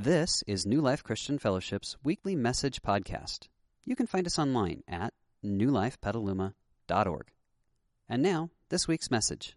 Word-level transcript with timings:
This 0.00 0.44
is 0.46 0.64
New 0.64 0.80
Life 0.80 1.02
Christian 1.02 1.40
Fellowship's 1.40 1.96
weekly 2.04 2.36
message 2.36 2.82
podcast. 2.82 3.48
You 3.84 3.96
can 3.96 4.06
find 4.06 4.28
us 4.28 4.38
online 4.38 4.84
at 4.86 5.12
newlifepetaluma.org. 5.44 7.26
And 8.08 8.22
now, 8.22 8.50
this 8.68 8.86
week's 8.86 9.10
message. 9.10 9.56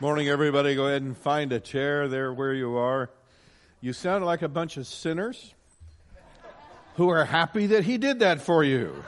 Morning, 0.00 0.28
everybody. 0.28 0.74
Go 0.74 0.88
ahead 0.88 1.02
and 1.02 1.16
find 1.16 1.52
a 1.52 1.60
chair 1.60 2.08
there 2.08 2.32
where 2.32 2.52
you 2.52 2.76
are. 2.78 3.10
You 3.80 3.92
sound 3.92 4.24
like 4.24 4.42
a 4.42 4.48
bunch 4.48 4.76
of 4.76 4.88
sinners 4.88 5.54
who 6.96 7.08
are 7.08 7.24
happy 7.24 7.66
that 7.68 7.84
he 7.84 7.96
did 7.96 8.18
that 8.18 8.40
for 8.40 8.64
you. 8.64 9.04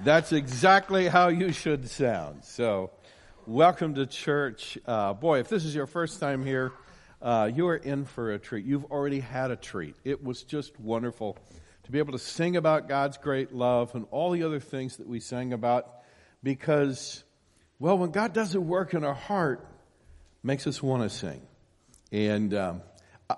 That's 0.00 0.32
exactly 0.32 1.08
how 1.08 1.28
you 1.28 1.52
should 1.52 1.88
sound. 1.88 2.44
So, 2.44 2.90
welcome 3.46 3.94
to 3.94 4.04
church. 4.04 4.76
Uh, 4.84 5.14
boy, 5.14 5.38
if 5.38 5.48
this 5.48 5.64
is 5.64 5.74
your 5.74 5.86
first 5.86 6.20
time 6.20 6.44
here, 6.44 6.70
uh, 7.20 7.50
you 7.52 7.68
are 7.68 7.76
in 7.76 8.04
for 8.04 8.32
a 8.32 8.38
treat. 8.38 8.64
You've 8.64 8.84
already 8.86 9.20
had 9.20 9.50
a 9.50 9.56
treat. 9.56 9.96
It 10.04 10.22
was 10.22 10.42
just 10.42 10.78
wonderful 10.78 11.36
to 11.84 11.92
be 11.92 11.98
able 11.98 12.12
to 12.12 12.18
sing 12.18 12.56
about 12.56 12.88
God's 12.88 13.16
great 13.16 13.52
love 13.52 13.94
and 13.94 14.06
all 14.10 14.30
the 14.30 14.42
other 14.42 14.60
things 14.60 14.98
that 14.98 15.06
we 15.06 15.20
sang 15.20 15.52
about 15.52 15.90
because, 16.42 17.24
well, 17.78 17.98
when 17.98 18.10
God 18.10 18.32
does 18.32 18.54
a 18.54 18.60
work 18.60 18.94
in 18.94 19.04
our 19.04 19.14
heart, 19.14 19.66
makes 20.42 20.66
us 20.66 20.82
want 20.82 21.02
to 21.02 21.08
sing. 21.08 21.40
And 22.12 22.54
um, 22.54 22.82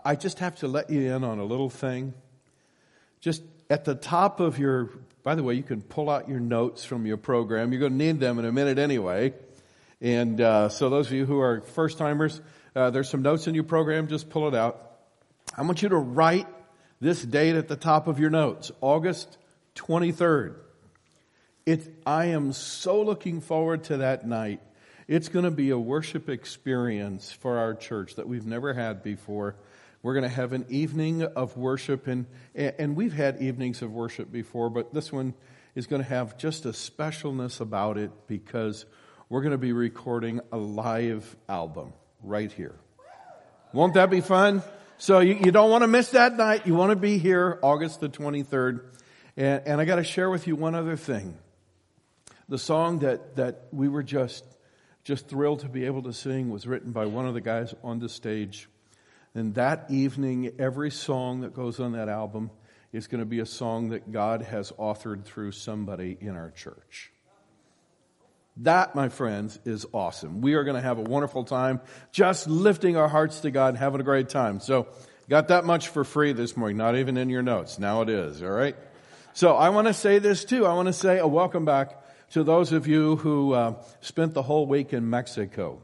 I 0.05 0.15
just 0.15 0.41
have 0.41 0.57
to 0.57 0.69
let 0.69 0.91
you 0.91 1.15
in 1.15 1.25
on 1.25 1.39
a 1.39 1.45
little 1.45 1.71
thing. 1.71 2.13
Just 3.21 3.43
at 3.69 3.85
the 3.85 3.95
top 3.95 4.41
of 4.41 4.59
your, 4.59 4.91
by 5.23 5.35
the 5.35 5.43
way, 5.43 5.55
you 5.55 5.63
can 5.63 5.81
pull 5.81 6.11
out 6.11 6.29
your 6.29 6.41
notes 6.41 6.85
from 6.85 7.07
your 7.07 7.17
program. 7.17 7.73
You're 7.73 7.81
going 7.81 7.93
to 7.93 7.99
need 7.99 8.21
them 8.21 8.39
in 8.39 8.45
a 8.45 8.53
minute 8.53 8.79
anyway. 8.79 9.33
And 10.01 10.41
uh, 10.41 10.69
so 10.71 10.91
those 10.91 11.07
of 11.07 11.13
you 11.13 11.27
who 11.27 11.41
are 11.41 11.61
first 11.61 11.99
timers, 11.99 12.41
uh, 12.75 12.91
there's 12.91 13.09
some 13.09 13.23
notes 13.23 13.47
in 13.47 13.55
your 13.55 13.65
program. 13.65 14.07
Just 14.07 14.31
pull 14.31 14.49
it 14.49 14.55
out. 14.55 14.99
I 15.57 15.63
want 15.63 15.83
you 15.83 15.89
to 15.89 15.97
write 15.97 16.47
this 17.01 17.23
date 17.23 17.57
at 17.57 17.69
the 17.69 17.77
top 17.77 18.07
of 18.07 18.21
your 18.21 18.31
notes, 18.31 18.71
August 18.81 19.39
23rd. 19.75 20.55
It, 21.67 21.95
I 22.07 22.27
am 22.27 22.53
so 22.53 23.03
looking 23.03 23.41
forward 23.41 23.85
to 23.85 23.99
that 23.99 24.27
night. 24.27 24.61
It's 25.09 25.29
going 25.29 25.45
to 25.45 25.51
be 25.51 25.71
a 25.71 25.79
worship 25.79 26.29
experience 26.29 27.33
for 27.33 27.59
our 27.59 27.75
church 27.75 28.15
that 28.15 28.29
we've 28.29 28.47
never 28.47 28.73
had 28.73 29.03
before. 29.03 29.57
We're 30.03 30.15
going 30.15 30.29
to 30.29 30.35
have 30.35 30.53
an 30.53 30.67
evening 30.69 31.23
of 31.23 31.57
worship, 31.57 32.07
and, 32.07 32.27
and 32.55 32.95
we've 32.97 33.13
had 33.13 33.43
evenings 33.43 33.83
of 33.83 33.93
worship 33.93 34.31
before, 34.31 34.71
but 34.71 34.95
this 34.95 35.13
one 35.13 35.35
is 35.75 35.87
going 35.87 36.03
to 36.03 36.09
have 36.09 36.39
just 36.39 36.65
a 36.65 36.71
specialness 36.71 37.61
about 37.61 37.99
it 37.99 38.11
because 38.29 38.87
we're 39.29 39.43
going 39.43 39.53
to 39.53 39.59
be 39.59 39.73
recording 39.73 40.41
a 40.53 40.57
live 40.57 41.37
album 41.49 41.93
right 42.23 42.51
here. 42.51 42.75
Won't 43.73 43.95
that 43.95 44.11
be 44.11 44.21
fun? 44.21 44.63
So 44.99 45.21
you, 45.21 45.35
you 45.35 45.51
don't 45.51 45.71
want 45.71 45.83
to 45.83 45.89
miss 45.89 46.11
that 46.11 46.37
night. 46.37 46.67
You 46.67 46.75
want 46.75 46.91
to 46.91 46.97
be 46.97 47.19
here 47.19 47.59
August 47.63 48.01
the 48.01 48.09
23rd. 48.09 48.81
And, 49.37 49.63
and 49.67 49.81
I 49.81 49.85
got 49.85 49.97
to 49.97 50.05
share 50.05 50.29
with 50.29 50.47
you 50.47 50.57
one 50.57 50.75
other 50.75 50.97
thing. 50.97 51.39
The 52.49 52.59
song 52.59 52.99
that, 52.99 53.37
that 53.37 53.69
we 53.73 53.89
were 53.89 54.03
just, 54.03 54.45
just 55.05 55.29
thrilled 55.29 55.61
to 55.61 55.69
be 55.69 55.87
able 55.87 56.03
to 56.03 56.13
sing 56.13 56.51
was 56.51 56.67
written 56.67 56.93
by 56.93 57.07
one 57.07 57.27
of 57.27 57.35
the 57.35 57.41
guys 57.41 57.75
on 57.83 58.01
the 58.01 58.09
stage. 58.09 58.69
And 59.35 59.55
that 59.55 59.87
evening, 59.89 60.53
every 60.59 60.91
song 60.91 61.43
that 61.43 61.55
goes 61.55 61.79
on 61.79 61.93
that 61.93 62.09
album 62.09 62.51
is 62.93 63.07
going 63.07 63.21
to 63.21 63.27
be 63.27 63.39
a 63.39 63.47
song 63.47 63.91
that 63.91 64.11
God 64.11 64.43
has 64.43 64.73
authored 64.73 65.25
through 65.25 65.53
somebody 65.53 66.17
in 66.21 66.37
our 66.37 66.51
church. 66.51 67.13
That, 68.59 68.95
my 68.95 69.09
friends, 69.09 69.59
is 69.65 69.87
awesome. 69.93 70.41
We 70.41 70.55
are 70.55 70.65
going 70.65 70.77
to 70.77 70.83
have 70.83 70.99
a 70.99 71.03
wonderful 71.03 71.45
time 71.45 71.81
just 72.13 72.47
lifting 72.47 72.97
our 72.97 73.09
hearts 73.09 73.41
to 73.41 73.51
God 73.51 73.69
and 73.71 73.79
having 73.79 74.01
a 74.01 74.05
great 74.05 74.29
time. 74.29 74.61
So, 74.61 74.89
got 75.29 75.49
that 75.49 75.65
much 75.65 75.89
for 75.89 76.05
free 76.05 76.33
this 76.33 76.57
morning, 76.57 76.77
not 76.77 76.97
even 76.97 77.17
in 77.17 77.31
your 77.31 77.43
notes. 77.43 77.79
Now 77.79 78.03
it 78.03 78.09
is, 78.09 78.43
all 78.43 78.51
right? 78.51 78.77
So, 79.33 79.55
I 79.55 79.71
want 79.71 79.87
to 79.87 79.95
say 79.95 80.19
this 80.19 80.45
too. 80.45 80.67
I 80.67 80.75
want 80.75 80.89
to 80.89 80.93
say 80.93 81.19
a 81.19 81.27
welcome 81.27 81.65
back 81.65 82.03
to 82.33 82.45
those 82.45 82.73
of 82.73 82.87
you 82.87 83.17
who 83.17 83.55
uh, 83.55 83.75
spent 84.01 84.35
the 84.35 84.43
whole 84.43 84.67
week 84.67 84.93
in 84.93 85.09
Mexico. 85.09 85.83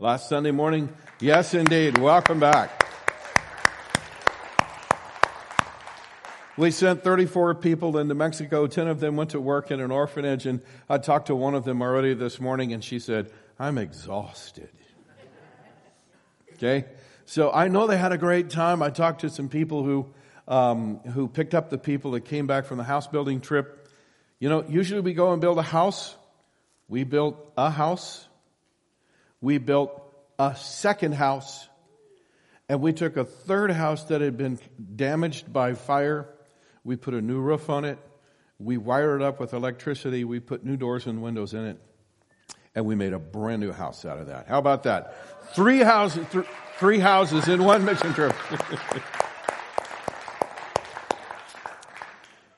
Last 0.00 0.28
Sunday 0.28 0.52
morning, 0.52 0.88
yes, 1.20 1.54
indeed. 1.54 1.98
Welcome 1.98 2.40
back. 2.40 2.87
We 6.58 6.72
sent 6.72 7.04
34 7.04 7.54
people 7.54 7.98
into 7.98 8.16
Mexico. 8.16 8.66
10 8.66 8.88
of 8.88 8.98
them 8.98 9.14
went 9.14 9.30
to 9.30 9.40
work 9.40 9.70
in 9.70 9.78
an 9.78 9.92
orphanage. 9.92 10.44
And 10.44 10.60
I 10.88 10.98
talked 10.98 11.26
to 11.26 11.36
one 11.36 11.54
of 11.54 11.62
them 11.62 11.80
already 11.80 12.14
this 12.14 12.40
morning 12.40 12.72
and 12.72 12.82
she 12.82 12.98
said, 12.98 13.30
I'm 13.60 13.78
exhausted. 13.78 14.68
Okay. 16.54 16.86
So 17.26 17.52
I 17.52 17.68
know 17.68 17.86
they 17.86 17.96
had 17.96 18.10
a 18.10 18.18
great 18.18 18.50
time. 18.50 18.82
I 18.82 18.90
talked 18.90 19.20
to 19.20 19.30
some 19.30 19.48
people 19.48 19.84
who, 19.84 20.12
um, 20.48 20.98
who 20.98 21.28
picked 21.28 21.54
up 21.54 21.70
the 21.70 21.78
people 21.78 22.10
that 22.12 22.22
came 22.22 22.48
back 22.48 22.64
from 22.64 22.78
the 22.78 22.84
house 22.84 23.06
building 23.06 23.40
trip. 23.40 23.88
You 24.40 24.48
know, 24.48 24.64
usually 24.68 25.00
we 25.00 25.14
go 25.14 25.30
and 25.30 25.40
build 25.40 25.58
a 25.58 25.62
house. 25.62 26.16
We 26.88 27.04
built 27.04 27.52
a 27.56 27.70
house. 27.70 28.26
We 29.40 29.58
built 29.58 29.92
a 30.40 30.56
second 30.56 31.14
house. 31.14 31.68
And 32.68 32.80
we 32.80 32.92
took 32.92 33.16
a 33.16 33.24
third 33.24 33.70
house 33.70 34.02
that 34.06 34.22
had 34.22 34.36
been 34.36 34.58
damaged 34.96 35.52
by 35.52 35.74
fire 35.74 36.26
we 36.84 36.96
put 36.96 37.14
a 37.14 37.22
new 37.22 37.38
roof 37.40 37.70
on 37.70 37.84
it. 37.84 37.98
We 38.58 38.76
wired 38.76 39.20
it 39.20 39.24
up 39.24 39.38
with 39.40 39.52
electricity. 39.52 40.24
We 40.24 40.40
put 40.40 40.64
new 40.64 40.76
doors 40.76 41.06
and 41.06 41.22
windows 41.22 41.54
in 41.54 41.64
it. 41.64 41.80
And 42.74 42.86
we 42.86 42.94
made 42.94 43.12
a 43.12 43.18
brand 43.18 43.60
new 43.60 43.72
house 43.72 44.04
out 44.04 44.18
of 44.18 44.26
that. 44.26 44.46
How 44.48 44.58
about 44.58 44.84
that? 44.84 45.14
Three 45.54 45.78
houses, 45.78 46.26
th- 46.30 46.46
three 46.78 46.98
houses 46.98 47.48
in 47.48 47.64
one 47.64 47.84
mission 47.84 48.12
trip. 48.14 48.34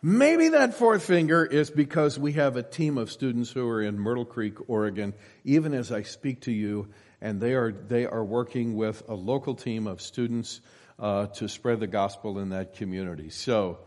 Maybe 0.02 0.48
that 0.48 0.72
fourth 0.72 1.04
finger 1.04 1.44
is 1.44 1.70
because 1.70 2.18
we 2.18 2.32
have 2.32 2.56
a 2.56 2.62
team 2.62 2.96
of 2.96 3.12
students 3.12 3.50
who 3.50 3.68
are 3.68 3.82
in 3.82 3.98
Myrtle 3.98 4.24
Creek, 4.24 4.54
Oregon, 4.66 5.12
even 5.44 5.74
as 5.74 5.92
I 5.92 6.04
speak 6.04 6.40
to 6.42 6.52
you, 6.52 6.88
and 7.20 7.38
they 7.38 7.52
are, 7.52 7.70
they 7.70 8.06
are 8.06 8.24
working 8.24 8.76
with 8.76 9.02
a 9.10 9.14
local 9.14 9.54
team 9.54 9.86
of 9.86 10.00
students 10.00 10.62
uh, 10.98 11.26
to 11.26 11.48
spread 11.48 11.80
the 11.80 11.86
gospel 11.86 12.38
in 12.38 12.48
that 12.48 12.76
community. 12.76 13.28
So, 13.28 13.80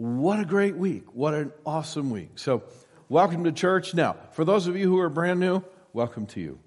what 0.00 0.40
a 0.40 0.46
great 0.46 0.78
week. 0.78 1.04
What 1.12 1.34
an 1.34 1.52
awesome 1.66 2.08
week. 2.08 2.30
So, 2.36 2.62
welcome 3.10 3.44
to 3.44 3.52
church. 3.52 3.92
Now, 3.92 4.16
for 4.32 4.46
those 4.46 4.66
of 4.66 4.74
you 4.74 4.88
who 4.88 4.98
are 4.98 5.10
brand 5.10 5.40
new, 5.40 5.62
welcome 5.92 6.24
to 6.28 6.40
you. 6.40 6.58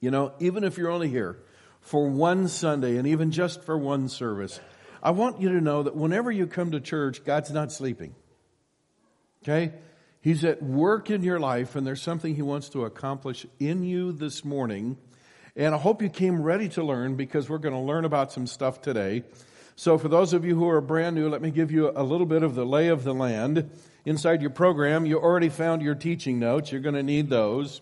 You 0.00 0.10
know, 0.10 0.32
even 0.40 0.64
if 0.64 0.76
you're 0.76 0.90
only 0.90 1.08
here 1.08 1.38
for 1.80 2.08
one 2.08 2.48
Sunday 2.48 2.96
and 2.96 3.06
even 3.06 3.30
just 3.30 3.62
for 3.62 3.78
one 3.78 4.08
service, 4.08 4.58
I 5.00 5.12
want 5.12 5.40
you 5.40 5.50
to 5.50 5.60
know 5.60 5.84
that 5.84 5.94
whenever 5.94 6.32
you 6.32 6.48
come 6.48 6.72
to 6.72 6.80
church, 6.80 7.24
God's 7.24 7.52
not 7.52 7.70
sleeping. 7.70 8.16
Okay? 9.44 9.72
He's 10.20 10.44
at 10.44 10.60
work 10.60 11.10
in 11.10 11.22
your 11.22 11.38
life 11.38 11.76
and 11.76 11.86
there's 11.86 12.02
something 12.02 12.34
He 12.34 12.42
wants 12.42 12.68
to 12.70 12.84
accomplish 12.84 13.46
in 13.60 13.84
you 13.84 14.10
this 14.10 14.44
morning. 14.44 14.96
And 15.54 15.72
I 15.72 15.78
hope 15.78 16.02
you 16.02 16.08
came 16.08 16.42
ready 16.42 16.68
to 16.70 16.82
learn 16.82 17.14
because 17.14 17.48
we're 17.48 17.58
going 17.58 17.76
to 17.76 17.80
learn 17.80 18.04
about 18.04 18.32
some 18.32 18.48
stuff 18.48 18.82
today. 18.82 19.22
So, 19.76 19.98
for 19.98 20.06
those 20.08 20.32
of 20.32 20.44
you 20.44 20.54
who 20.54 20.68
are 20.68 20.80
brand 20.80 21.16
new, 21.16 21.28
let 21.28 21.42
me 21.42 21.50
give 21.50 21.72
you 21.72 21.90
a 21.94 22.02
little 22.04 22.26
bit 22.26 22.44
of 22.44 22.54
the 22.54 22.64
lay 22.64 22.88
of 22.88 23.02
the 23.02 23.12
land. 23.12 23.70
Inside 24.04 24.40
your 24.40 24.50
program, 24.50 25.04
you 25.04 25.18
already 25.18 25.48
found 25.48 25.82
your 25.82 25.96
teaching 25.96 26.38
notes. 26.38 26.70
You're 26.70 26.80
going 26.80 26.94
to 26.94 27.02
need 27.02 27.28
those. 27.28 27.80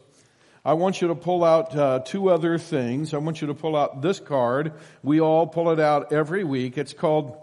I 0.65 0.73
want 0.73 1.03
you 1.03 1.09
to 1.09 1.15
pull 1.15 1.45
out 1.45 1.77
uh, 1.77 1.99
two 1.99 2.31
other 2.31 2.57
things. 2.57 3.13
I 3.13 3.19
want 3.19 3.43
you 3.43 3.49
to 3.49 3.55
pull 3.55 3.77
out 3.77 4.01
this 4.01 4.21
card. 4.21 4.73
We 5.03 5.21
all 5.21 5.47
pull 5.47 5.71
it 5.71 5.81
out 5.81 6.13
every 6.13 6.45
week. 6.45 6.79
It's 6.79 6.95
called, 6.95 7.37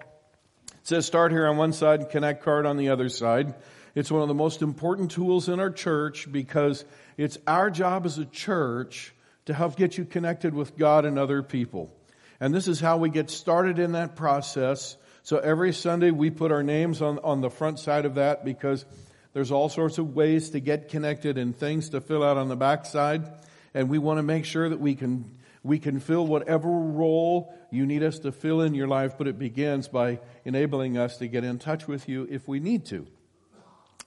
it 0.68 0.88
says 0.88 1.06
start 1.06 1.32
here 1.32 1.46
on 1.46 1.58
one 1.58 1.74
side 1.74 2.10
connect 2.10 2.44
card 2.44 2.66
on 2.66 2.78
the 2.78 2.90
other 2.90 3.10
side. 3.10 3.54
It's 3.94 4.10
one 4.10 4.22
of 4.24 4.30
the 4.30 4.34
most 4.34 4.62
important 4.64 5.12
tools 5.12 5.48
in 5.48 5.60
our 5.60 5.70
church 5.70 6.32
because 6.32 6.86
it's 7.18 7.38
our 7.46 7.70
job 7.70 8.06
as 8.06 8.18
a 8.18 8.26
church 8.26 9.14
to 9.46 9.54
help 9.54 9.76
get 9.76 9.98
you 9.98 10.06
connected 10.06 10.56
with 10.56 10.76
God 10.78 11.06
and 11.06 11.20
other 11.20 11.44
people. 11.44 11.94
And 12.40 12.54
this 12.54 12.68
is 12.68 12.80
how 12.80 12.98
we 12.98 13.10
get 13.10 13.30
started 13.30 13.80
in 13.80 13.94
that 13.94 14.16
process. 14.16 14.98
So 15.24 15.38
every 15.38 15.74
Sunday 15.74 16.12
we 16.12 16.30
put 16.30 16.52
our 16.52 16.64
names 16.64 17.02
on, 17.02 17.20
on 17.20 17.42
the 17.42 17.50
front 17.50 17.80
side 17.80 18.06
of 18.06 18.16
that 18.16 18.46
because 18.46 18.86
there's 19.34 19.52
all 19.52 19.70
sorts 19.70 19.98
of 19.98 20.16
ways 20.16 20.52
to 20.52 20.60
get 20.60 20.90
connected 20.90 21.38
and 21.38 21.56
things 21.56 21.90
to 21.90 22.02
fill 22.02 22.24
out 22.24 22.38
on 22.38 22.48
the 22.48 22.56
back 22.56 22.86
side. 22.86 23.30
And 23.74 23.90
we 23.90 23.98
want 23.98 24.18
to 24.18 24.24
make 24.24 24.46
sure 24.46 24.70
that 24.70 24.80
we 24.80 24.96
can, 24.96 25.38
we 25.64 25.80
can 25.80 26.00
fill 26.00 26.26
whatever 26.26 26.70
role 26.70 27.54
you 27.72 27.86
need 27.86 28.04
us 28.04 28.20
to 28.20 28.32
fill 28.32 28.62
in 28.62 28.74
your 28.74 28.88
life, 28.88 29.18
but 29.18 29.28
it 29.28 29.38
begins 29.38 29.88
by 29.88 30.20
enabling 30.46 30.98
us 30.98 31.18
to 31.18 31.28
get 31.28 31.44
in 31.44 31.60
touch 31.60 31.88
with 31.88 32.10
you 32.10 32.28
if 32.32 32.48
we 32.48 32.60
need 32.60 32.86
to. 32.88 33.06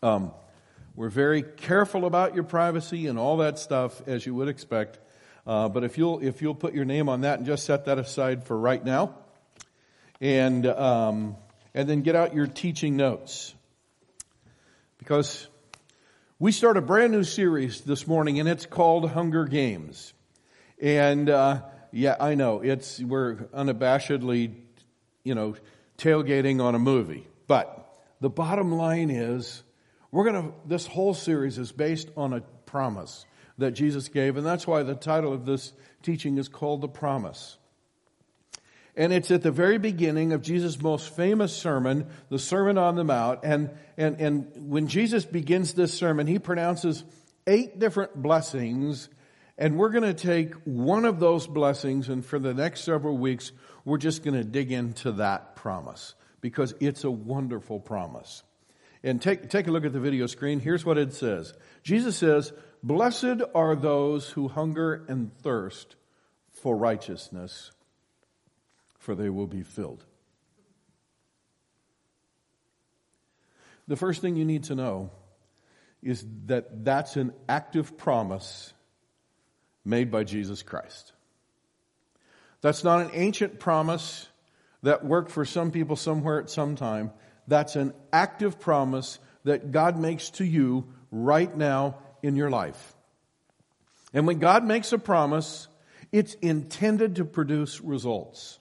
Um, 0.03 0.33
we're 0.97 1.09
very 1.09 1.43
careful 1.43 2.05
about 2.05 2.35
your 2.35 2.45
privacy 2.45 3.07
and 3.07 3.19
all 3.19 3.37
that 3.39 3.59
stuff, 3.59 4.03
as 4.09 4.27
you 4.27 4.35
would 4.35 4.49
expect. 4.49 4.99
Uh, 5.47 5.69
but 5.69 5.85
if 5.85 5.99
you'll 5.99 6.21
if 6.21 6.41
you'll 6.43 6.55
put 6.55 6.75
your 6.75 6.85
name 6.85 7.09
on 7.09 7.23
that 7.23 7.39
and 7.39 7.47
just 7.47 7.65
set 7.65 7.87
that 7.87 7.99
aside 7.99 8.45
for 8.45 8.59
right 8.59 8.85
now, 8.85 9.15
and 10.21 10.67
um, 10.67 11.37
and 11.75 11.89
then 11.89 12.03
get 12.03 12.15
out 12.15 12.35
your 12.35 12.47
teaching 12.47 12.97
notes. 12.97 13.55
Because 14.99 15.49
we 16.39 16.53
start 16.53 16.77
a 16.77 16.83
brand 16.83 17.13
new 17.13 17.25
series 17.25 17.81
this 17.81 18.07
morning 18.07 18.39
and 18.39 18.49
it's 18.49 18.67
called 18.67 19.11
Hunger 19.11 19.45
Games, 19.45 20.13
and 20.81 21.29
uh, 21.29 21.63
yeah, 21.91 22.17
I 22.21 22.35
know 22.35 22.61
it's 22.61 23.01
we're 23.01 23.35
unabashedly 23.35 24.55
you 25.25 25.35
know, 25.35 25.55
tailgating 25.99 26.63
on 26.63 26.75
a 26.75 26.79
movie. 26.79 27.27
But 27.47 27.97
the 28.21 28.31
bottom 28.31 28.73
line 28.73 29.11
is, 29.11 29.63
we're 30.11 30.31
to, 30.31 30.53
this 30.67 30.87
whole 30.87 31.15
series 31.15 31.59
is 31.59 31.73
based 31.73 32.11
on 32.17 32.33
a 32.33 32.41
promise 32.67 33.25
that 33.63 33.73
Jesus 33.73 34.09
gave, 34.09 34.37
and 34.37 34.47
that's 34.47 34.67
why 34.67 34.83
the 34.83 34.95
title 34.95 35.33
of 35.33 35.47
this 35.47 35.73
teaching 36.03 36.39
is 36.39 36.49
called 36.49 36.83
The 36.83 36.89
Promise. 36.89 37.57
And 38.95 39.13
it's 39.13 39.31
at 39.31 39.43
the 39.43 39.51
very 39.51 39.79
beginning 39.79 40.33
of 40.33 40.43
Jesus' 40.43 40.81
most 40.81 41.17
famous 41.17 41.57
sermon, 41.57 42.07
the 42.29 42.39
Sermon 42.39 42.77
on 42.77 42.95
the 42.95 43.05
Mount. 43.05 43.41
And, 43.43 43.71
and, 43.97 44.21
and 44.21 44.71
when 44.71 44.87
Jesus 44.87 45.25
begins 45.25 45.73
this 45.73 45.95
sermon, 45.95 46.27
he 46.27 46.39
pronounces 46.39 47.03
eight 47.47 47.79
different 47.79 48.15
blessings. 48.15 49.09
And 49.57 49.79
we're 49.79 49.91
going 49.91 50.15
to 50.15 50.15
take 50.15 50.55
one 50.65 51.05
of 51.05 51.21
those 51.21 51.47
blessings, 51.47 52.09
and 52.09 52.25
for 52.25 52.39
the 52.39 52.53
next 52.53 52.83
several 52.85 53.17
weeks, 53.17 53.53
we're 53.85 53.99
just 53.99 54.23
going 54.23 54.37
to 54.37 54.45
dig 54.45 54.73
into 54.73 55.13
that 55.13 55.57
promise 55.57 56.15
because 56.41 56.75
it's 56.81 57.05
a 57.05 57.11
wonderful 57.11 57.81
promise. 57.81 58.43
And 59.03 59.21
take, 59.21 59.49
take 59.49 59.67
a 59.67 59.71
look 59.71 59.85
at 59.85 59.93
the 59.93 60.01
video 60.01 60.27
screen. 60.27 60.61
Here's 60.61 60.85
what 60.85 60.99
it 60.99 61.15
says 61.15 61.55
Jesus 61.83 62.17
says, 62.17 62.53
Blessed 62.83 63.43
are 63.55 63.77
those 63.77 64.31
who 64.31 64.49
hunger 64.49 65.05
and 65.09 65.33
thirst 65.43 65.97
for 66.51 66.77
righteousness 66.77 67.71
for 69.03 69.17
they 69.17 69.29
will 69.29 69.49
be 69.49 69.63
filled. 69.63 70.05
The 73.89 73.97
first 73.97 74.21
thing 74.21 74.37
you 74.37 74.45
need 74.45 74.65
to 74.65 74.77
know 74.77 75.11
is 76.03 76.25
that 76.47 76.85
that's 76.85 77.17
an 77.17 77.33
active 77.49 77.99
promise 77.99 78.73
made 79.85 80.13
by 80.13 80.23
Jesus 80.23 80.63
Christ. 80.63 81.13
That's 82.61 82.85
not 82.85 83.01
an 83.01 83.11
ancient 83.13 83.59
promise 83.59 84.29
that 84.85 85.05
worked 85.05 85.33
for 85.33 85.45
some 85.45 85.73
people 85.73 85.97
somewhere 85.97 86.41
at 86.41 86.49
some 86.49 86.77
time. 86.77 87.11
That's 87.49 87.75
an 87.75 87.93
active 88.13 88.61
promise 88.61 89.19
that 89.43 89.73
God 89.73 89.99
makes 89.99 90.31
to 90.31 90.45
you 90.45 90.87
right 91.11 91.55
now 91.55 91.99
in 92.23 92.37
your 92.37 92.51
life. 92.51 92.95
And 94.15 94.27
when 94.27 94.39
God 94.39 94.65
makes 94.65 94.93
a 94.93 94.99
promise, 94.99 95.69
it's 96.11 96.35
intended 96.35 97.17
to 97.17 97.25
produce 97.25 97.81
results. 97.81 98.59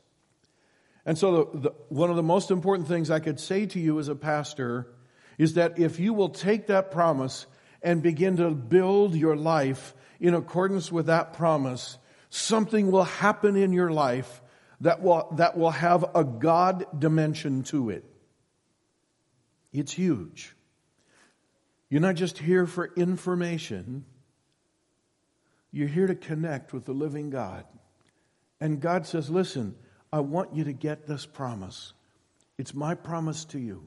And 1.06 1.18
so, 1.18 1.50
the, 1.54 1.60
the, 1.60 1.69
one 1.90 2.10
of 2.10 2.16
the 2.16 2.24
most 2.24 2.52
important 2.52 2.88
things 2.88 3.10
I 3.10 3.19
could 3.19 3.40
say 3.40 3.66
to 3.68 3.80
you 3.80 4.00
as 4.00 4.08
a 4.08 4.16
pastor 4.16 4.88
is 5.38 5.56
that 5.56 5.80
if 5.80 6.00
you 6.00 6.13
will 6.13 6.30
take 6.30 6.68
that 6.68 6.92
promise 6.92 7.48
and 7.81 8.04
begin 8.04 8.38
to 8.38 8.52
build 8.52 9.16
your 9.16 9.36
life 9.36 9.96
in 10.19 10.36
accordance 10.36 10.92
with 10.92 11.08
that 11.08 11.34
promise, 11.34 11.98
something 12.30 12.92
will 12.92 13.04
happen 13.04 13.56
in 13.56 13.74
your 13.74 13.92
life 13.92 14.42
that 14.81 15.02
will, 15.02 15.28
that 15.38 15.58
will 15.58 15.72
have 15.72 16.06
a 16.16 16.24
God 16.24 16.86
dimension 16.98 17.63
to 17.63 17.90
it. 17.90 18.06
It's 19.74 19.92
huge. 19.92 20.56
You're 21.92 22.00
not 22.00 22.16
just 22.16 22.38
here 22.38 22.66
for 22.66 22.90
information, 22.96 24.06
you're 25.74 25.90
here 25.90 26.08
to 26.08 26.16
connect 26.16 26.72
with 26.72 26.86
the 26.86 26.94
living 26.94 27.30
God. 27.30 27.66
And 28.62 28.80
God 28.80 29.06
says, 29.06 29.30
listen, 29.30 29.76
I 30.12 30.22
want 30.22 30.56
you 30.56 30.64
to 30.64 30.72
get 30.72 31.06
this 31.06 31.26
promise. 31.26 31.92
It's 32.58 32.74
my 32.74 32.96
promise 32.96 33.44
to 33.46 33.60
you. 33.60 33.84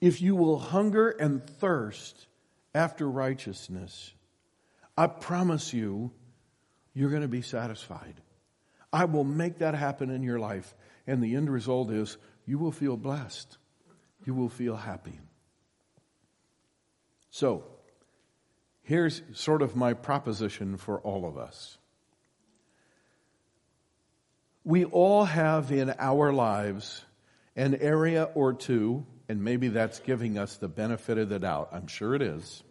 If 0.00 0.22
you 0.22 0.34
will 0.34 0.58
hunger 0.58 1.10
and 1.10 1.46
thirst 1.46 2.26
after 2.74 3.06
righteousness, 3.06 4.14
I 4.96 5.08
promise 5.08 5.74
you, 5.74 6.10
you're 6.94 7.10
going 7.10 7.20
to 7.20 7.28
be 7.28 7.42
satisfied. 7.42 8.14
I 8.94 9.04
will 9.04 9.24
make 9.24 9.58
that 9.58 9.74
happen 9.74 10.08
in 10.08 10.22
your 10.22 10.38
life. 10.38 10.74
And 11.06 11.22
the 11.22 11.34
end 11.34 11.50
result 11.50 11.90
is 11.90 12.16
you 12.46 12.58
will 12.58 12.72
feel 12.72 12.96
blessed. 12.96 13.58
You 14.24 14.32
will 14.32 14.48
feel 14.48 14.76
happy. 14.76 15.20
So, 17.36 17.64
here's 18.80 19.20
sort 19.34 19.60
of 19.60 19.76
my 19.76 19.92
proposition 19.92 20.78
for 20.78 21.00
all 21.00 21.28
of 21.28 21.36
us 21.36 21.76
we 24.64 24.86
all 24.86 25.26
have 25.26 25.70
in 25.70 25.92
our 25.98 26.32
lives 26.32 27.04
an 27.54 27.74
area 27.74 28.30
or 28.34 28.54
two, 28.54 29.04
and 29.28 29.44
maybe 29.44 29.68
that's 29.68 29.98
giving 29.98 30.38
us 30.38 30.56
the 30.56 30.68
benefit 30.68 31.18
of 31.18 31.28
the 31.28 31.38
doubt. 31.38 31.68
I'm 31.72 31.88
sure 31.88 32.14
it 32.14 32.22
is. 32.22 32.62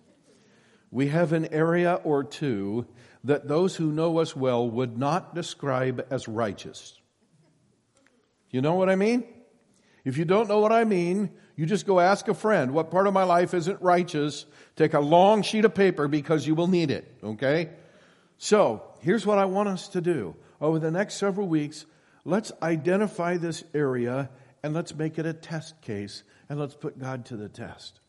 We 0.90 1.10
have 1.10 1.32
an 1.32 1.54
area 1.54 2.02
or 2.04 2.24
two 2.24 2.88
that 3.24 3.48
those 3.48 3.76
who 3.76 3.92
know 3.92 4.18
us 4.18 4.36
well 4.36 4.68
would 4.68 4.98
not 4.98 5.36
describe 5.36 6.08
as 6.10 6.28
righteous. 6.28 7.00
You 8.50 8.64
know 8.64 8.74
what 8.74 8.90
I 8.90 8.96
mean? 8.96 9.26
If 10.06 10.18
you 10.18 10.26
don't 10.26 10.48
know 10.48 10.60
what 10.60 10.72
I 10.72 10.84
mean, 10.84 11.32
you 11.56 11.66
just 11.66 11.88
go 11.88 12.00
ask 12.00 12.28
a 12.28 12.36
friend, 12.36 12.74
what 12.74 12.92
part 12.92 13.08
of 13.08 13.14
my 13.14 13.24
life 13.24 13.56
isn't 13.56 13.82
righteous? 13.82 14.46
Take 14.76 14.94
a 14.94 15.00
long 15.00 15.42
sheet 15.42 15.66
of 15.66 15.74
paper 15.74 16.08
because 16.08 16.46
you 16.46 16.54
will 16.54 16.68
need 16.68 16.92
it, 16.92 17.12
okay? 17.24 17.72
So, 18.38 18.84
here's 19.02 19.26
what 19.26 19.40
I 19.40 19.46
want 19.46 19.70
us 19.70 19.88
to 19.90 20.02
do 20.02 20.36
over 20.62 20.78
the 20.78 20.92
next 20.92 21.16
several 21.16 21.48
weeks, 21.48 21.86
let's 22.24 22.52
identify 22.62 23.38
this 23.38 23.64
area 23.74 24.30
and 24.64 24.74
let's 24.74 24.96
make 24.96 25.18
it 25.18 25.26
a 25.26 25.34
test 25.34 25.82
case 25.82 26.24
and 26.50 26.60
let's 26.60 26.76
put 26.76 27.00
God 27.00 27.26
to 27.26 27.36
the 27.36 27.50
test. 27.50 28.00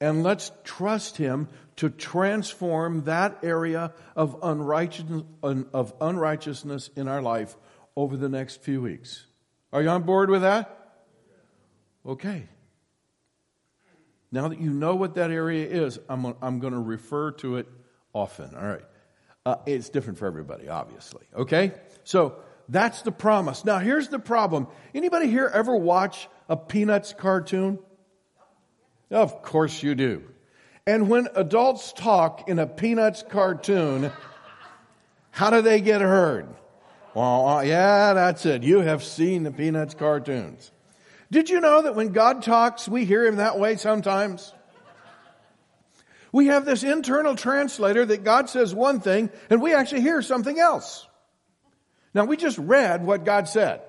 And 0.00 0.22
let's 0.22 0.52
trust 0.64 1.16
Him 1.16 1.48
to 1.76 1.88
transform 1.88 3.04
that 3.04 3.38
area 3.42 3.94
of, 4.14 4.36
unrighteousness, 4.42 6.90
in 6.94 7.08
our 7.08 7.22
life 7.22 7.56
over 7.96 8.16
the 8.16 8.28
next 8.28 8.62
few 8.62 8.82
weeks. 8.82 9.26
Are 9.72 9.82
you 9.82 9.88
on 9.88 10.02
board 10.02 10.30
with 10.30 10.42
that? 10.42 11.04
Okay. 12.06 12.48
Now 14.30 14.48
that 14.48 14.60
you 14.60 14.70
know 14.70 14.94
what 14.94 15.14
that 15.14 15.30
area 15.30 15.66
is, 15.66 15.98
I'm, 16.08 16.34
I'm 16.42 16.58
going 16.58 16.72
to 16.72 16.80
refer 16.80 17.32
to 17.32 17.56
it 17.56 17.68
often. 18.12 18.54
All 18.54 18.66
right. 18.66 18.84
Uh, 19.46 19.56
it's 19.66 19.88
different 19.90 20.18
for 20.18 20.26
everybody, 20.26 20.68
obviously. 20.68 21.24
Okay? 21.36 21.72
So 22.04 22.36
that's 22.68 23.02
the 23.02 23.12
promise. 23.12 23.64
Now 23.64 23.78
here's 23.78 24.08
the 24.08 24.18
problem. 24.18 24.68
Anybody 24.94 25.28
here 25.28 25.50
ever 25.52 25.76
watch 25.76 26.28
a 26.48 26.56
Peanuts 26.56 27.12
cartoon? 27.12 27.78
Of 29.10 29.42
course 29.42 29.82
you 29.82 29.94
do. 29.94 30.24
And 30.86 31.08
when 31.08 31.28
adults 31.34 31.92
talk 31.92 32.48
in 32.48 32.58
a 32.58 32.66
Peanuts 32.66 33.22
cartoon, 33.28 34.10
how 35.30 35.50
do 35.50 35.62
they 35.62 35.80
get 35.80 36.00
heard? 36.00 36.48
Well, 37.14 37.46
uh, 37.46 37.62
yeah, 37.62 38.12
that's 38.12 38.44
it. 38.44 38.64
You 38.64 38.80
have 38.80 39.04
seen 39.04 39.44
the 39.44 39.52
Peanuts 39.52 39.94
cartoons. 39.94 40.72
Did 41.30 41.48
you 41.48 41.60
know 41.60 41.82
that 41.82 41.94
when 41.94 42.08
God 42.08 42.42
talks, 42.42 42.88
we 42.88 43.04
hear 43.04 43.24
him 43.24 43.36
that 43.36 43.58
way 43.58 43.76
sometimes? 43.76 44.52
We 46.32 46.48
have 46.48 46.64
this 46.64 46.82
internal 46.82 47.36
translator 47.36 48.04
that 48.04 48.24
God 48.24 48.50
says 48.50 48.74
one 48.74 48.98
thing 48.98 49.30
and 49.48 49.62
we 49.62 49.72
actually 49.72 50.00
hear 50.00 50.20
something 50.20 50.58
else. 50.58 51.06
Now 52.12 52.24
we 52.24 52.36
just 52.36 52.58
read 52.58 53.04
what 53.04 53.24
God 53.24 53.48
said. 53.48 53.82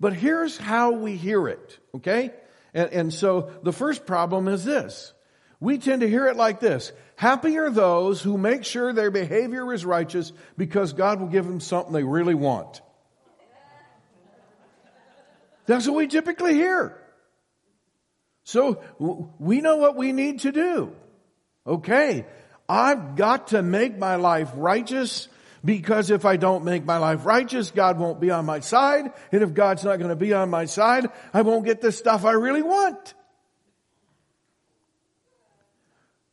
But 0.00 0.14
here's 0.14 0.56
how 0.56 0.92
we 0.92 1.16
hear 1.16 1.46
it, 1.46 1.78
okay? 1.94 2.32
And, 2.74 2.90
and 2.90 3.14
so 3.14 3.52
the 3.62 3.72
first 3.72 4.06
problem 4.06 4.48
is 4.48 4.64
this. 4.64 5.12
We 5.60 5.78
tend 5.78 6.00
to 6.00 6.08
hear 6.08 6.26
it 6.26 6.36
like 6.36 6.58
this. 6.58 6.90
Happy 7.20 7.58
are 7.58 7.68
those 7.68 8.22
who 8.22 8.38
make 8.38 8.64
sure 8.64 8.94
their 8.94 9.10
behavior 9.10 9.74
is 9.74 9.84
righteous 9.84 10.32
because 10.56 10.94
God 10.94 11.20
will 11.20 11.26
give 11.28 11.44
them 11.44 11.60
something 11.60 11.92
they 11.92 12.02
really 12.02 12.32
want. 12.32 12.80
That's 15.66 15.86
what 15.86 15.96
we 15.96 16.06
typically 16.06 16.54
hear. 16.54 16.98
So 18.44 18.82
we 19.38 19.60
know 19.60 19.76
what 19.76 19.96
we 19.96 20.12
need 20.12 20.40
to 20.40 20.50
do. 20.50 20.96
Okay, 21.66 22.24
I've 22.66 23.16
got 23.16 23.48
to 23.48 23.60
make 23.60 23.98
my 23.98 24.16
life 24.16 24.48
righteous 24.54 25.28
because 25.62 26.08
if 26.08 26.24
I 26.24 26.38
don't 26.38 26.64
make 26.64 26.86
my 26.86 26.96
life 26.96 27.26
righteous, 27.26 27.70
God 27.70 27.98
won't 27.98 28.18
be 28.18 28.30
on 28.30 28.46
my 28.46 28.60
side. 28.60 29.12
And 29.30 29.42
if 29.42 29.52
God's 29.52 29.84
not 29.84 29.98
going 29.98 30.08
to 30.08 30.16
be 30.16 30.32
on 30.32 30.48
my 30.48 30.64
side, 30.64 31.10
I 31.34 31.42
won't 31.42 31.66
get 31.66 31.82
the 31.82 31.92
stuff 31.92 32.24
I 32.24 32.32
really 32.32 32.62
want. 32.62 33.12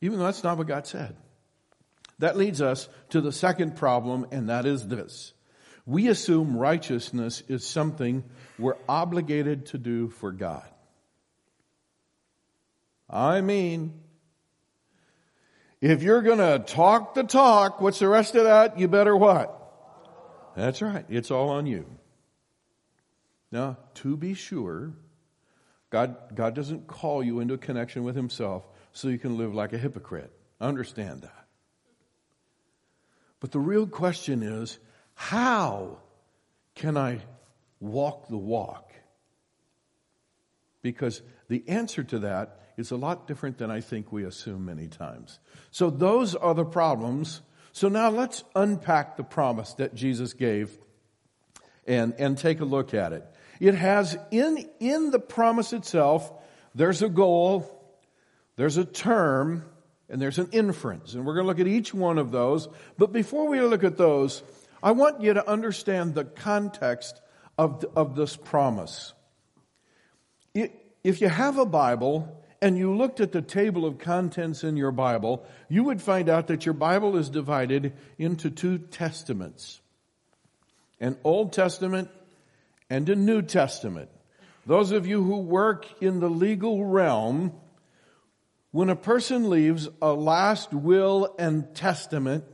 Even 0.00 0.18
though 0.18 0.26
that's 0.26 0.44
not 0.44 0.58
what 0.58 0.66
God 0.66 0.86
said. 0.86 1.16
That 2.18 2.36
leads 2.36 2.60
us 2.60 2.88
to 3.10 3.20
the 3.20 3.32
second 3.32 3.76
problem, 3.76 4.26
and 4.32 4.48
that 4.48 4.66
is 4.66 4.86
this. 4.88 5.32
We 5.86 6.08
assume 6.08 6.56
righteousness 6.56 7.42
is 7.48 7.66
something 7.66 8.24
we're 8.58 8.76
obligated 8.88 9.66
to 9.66 9.78
do 9.78 10.10
for 10.10 10.32
God. 10.32 10.68
I 13.08 13.40
mean, 13.40 13.94
if 15.80 16.02
you're 16.02 16.22
going 16.22 16.38
to 16.38 16.58
talk 16.58 17.14
the 17.14 17.22
talk, 17.22 17.80
what's 17.80 18.00
the 18.00 18.08
rest 18.08 18.34
of 18.34 18.44
that? 18.44 18.78
You 18.78 18.88
better 18.88 19.16
what? 19.16 19.54
That's 20.56 20.82
right. 20.82 21.06
It's 21.08 21.30
all 21.30 21.50
on 21.50 21.66
you. 21.66 21.86
Now, 23.50 23.78
to 23.94 24.16
be 24.16 24.34
sure, 24.34 24.92
God, 25.90 26.16
God 26.34 26.54
doesn't 26.54 26.86
call 26.86 27.22
you 27.22 27.40
into 27.40 27.54
a 27.54 27.58
connection 27.58 28.02
with 28.02 28.16
Himself 28.16 28.64
so 28.98 29.06
you 29.06 29.18
can 29.18 29.38
live 29.38 29.54
like 29.54 29.72
a 29.72 29.78
hypocrite. 29.78 30.32
Understand 30.60 31.22
that. 31.22 31.46
But 33.38 33.52
the 33.52 33.60
real 33.60 33.86
question 33.86 34.42
is, 34.42 34.76
How 35.14 35.98
can 36.74 36.96
I 36.96 37.20
walk 37.78 38.26
the 38.26 38.36
walk? 38.36 38.92
Because 40.82 41.22
the 41.46 41.62
answer 41.68 42.02
to 42.02 42.18
that 42.20 42.60
is 42.76 42.90
a 42.90 42.96
lot 42.96 43.28
different 43.28 43.58
than 43.58 43.70
I 43.70 43.82
think 43.82 44.10
we 44.10 44.24
assume 44.24 44.64
many 44.64 44.88
times. 44.88 45.38
So 45.70 45.90
those 45.90 46.34
are 46.34 46.54
the 46.54 46.64
problems. 46.64 47.40
So 47.70 47.88
now 47.88 48.10
let's 48.10 48.42
unpack 48.56 49.16
the 49.16 49.22
promise 49.22 49.74
that 49.74 49.94
Jesus 49.94 50.32
gave 50.32 50.76
and, 51.86 52.14
and 52.18 52.36
take 52.36 52.58
a 52.58 52.64
look 52.64 52.94
at 52.94 53.12
it. 53.12 53.24
It 53.60 53.76
has 53.76 54.18
in, 54.32 54.68
in 54.80 55.12
the 55.12 55.20
promise 55.20 55.72
itself, 55.72 56.32
there's 56.74 57.02
a 57.02 57.08
goal, 57.08 57.77
there's 58.58 58.76
a 58.76 58.84
term, 58.84 59.64
and 60.08 60.20
there's 60.20 60.40
an 60.40 60.48
inference. 60.50 61.14
And 61.14 61.24
we're 61.24 61.34
going 61.34 61.44
to 61.44 61.48
look 61.48 61.60
at 61.60 61.68
each 61.68 61.94
one 61.94 62.18
of 62.18 62.32
those. 62.32 62.68
But 62.98 63.12
before 63.12 63.46
we 63.46 63.60
look 63.60 63.84
at 63.84 63.96
those, 63.96 64.42
I 64.82 64.90
want 64.90 65.20
you 65.20 65.34
to 65.34 65.48
understand 65.48 66.16
the 66.16 66.24
context 66.24 67.20
of, 67.56 67.84
of 67.94 68.16
this 68.16 68.34
promise. 68.34 69.14
If 70.54 71.20
you 71.20 71.28
have 71.28 71.56
a 71.56 71.64
Bible 71.64 72.44
and 72.60 72.76
you 72.76 72.96
looked 72.96 73.20
at 73.20 73.30
the 73.30 73.42
table 73.42 73.86
of 73.86 73.98
contents 73.98 74.64
in 74.64 74.76
your 74.76 74.90
Bible, 74.90 75.46
you 75.68 75.84
would 75.84 76.02
find 76.02 76.28
out 76.28 76.48
that 76.48 76.66
your 76.66 76.74
Bible 76.74 77.16
is 77.16 77.30
divided 77.30 77.92
into 78.18 78.50
two 78.50 78.78
testaments 78.78 79.80
an 81.00 81.16
Old 81.22 81.52
Testament 81.52 82.10
and 82.90 83.08
a 83.08 83.14
New 83.14 83.40
Testament. 83.40 84.10
Those 84.66 84.90
of 84.90 85.06
you 85.06 85.22
who 85.22 85.38
work 85.38 85.86
in 86.02 86.18
the 86.18 86.28
legal 86.28 86.84
realm, 86.84 87.52
when 88.70 88.90
a 88.90 88.96
person 88.96 89.48
leaves 89.48 89.88
a 90.02 90.12
last 90.12 90.72
will 90.72 91.34
and 91.38 91.74
testament, 91.74 92.44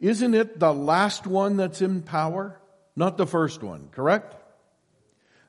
isn't 0.00 0.34
it 0.34 0.58
the 0.58 0.72
last 0.72 1.26
one 1.26 1.56
that's 1.56 1.80
in 1.80 2.02
power? 2.02 2.60
Not 2.96 3.16
the 3.16 3.26
first 3.26 3.62
one, 3.62 3.88
correct? 3.90 4.34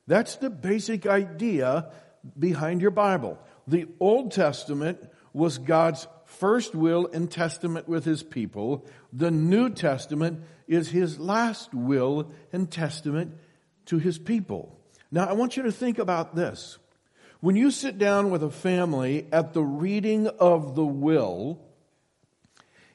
That's 0.08 0.36
the 0.36 0.50
basic 0.50 1.06
idea 1.06 1.92
behind 2.38 2.82
your 2.82 2.92
Bible. 2.92 3.40
The 3.68 3.88
Old 4.00 4.32
Testament 4.32 5.00
was 5.34 5.58
God's 5.58 6.08
first 6.26 6.76
will 6.76 7.08
and 7.12 7.30
testament 7.30 7.88
with 7.88 8.06
his 8.06 8.24
people. 8.24 8.86
The 9.12 9.32
New 9.32 9.70
Testament 9.70 10.44
is 10.68 10.90
his 10.90 11.20
last 11.20 11.74
will 11.74 12.32
and 12.54 12.70
testament 12.70 13.36
to 13.88 13.98
his 13.98 14.18
people. 14.18 14.80
Now, 15.12 15.26
I 15.26 15.34
want 15.34 15.58
you 15.58 15.64
to 15.64 15.72
think 15.72 16.00
about 16.00 16.36
this. 16.36 16.78
When 17.46 17.56
you 17.56 17.70
sit 17.70 18.00
down 18.00 18.32
with 18.32 18.42
a 18.42 18.50
family 18.50 19.28
at 19.32 19.54
the 19.54 19.62
reading 19.62 20.25
of 20.25 20.74
the 20.74 20.84
will, 20.84 21.62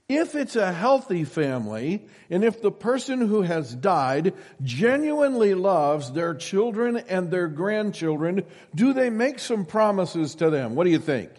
if 0.08 0.34
it's 0.34 0.56
a 0.56 0.72
healthy 0.72 1.22
family, 1.22 2.08
and 2.30 2.42
if 2.42 2.60
the 2.60 2.72
person 2.72 3.20
who 3.20 3.42
has 3.42 3.72
died 3.72 4.34
genuinely 4.60 5.54
loves 5.54 6.10
their 6.10 6.34
children 6.34 6.96
and 6.96 7.30
their 7.30 7.46
grandchildren, 7.46 8.44
do 8.74 8.92
they 8.92 9.08
make 9.08 9.38
some 9.38 9.64
promises 9.64 10.34
to 10.34 10.50
them? 10.50 10.74
What 10.74 10.82
do 10.82 10.90
you 10.90 10.98
think? 10.98 11.30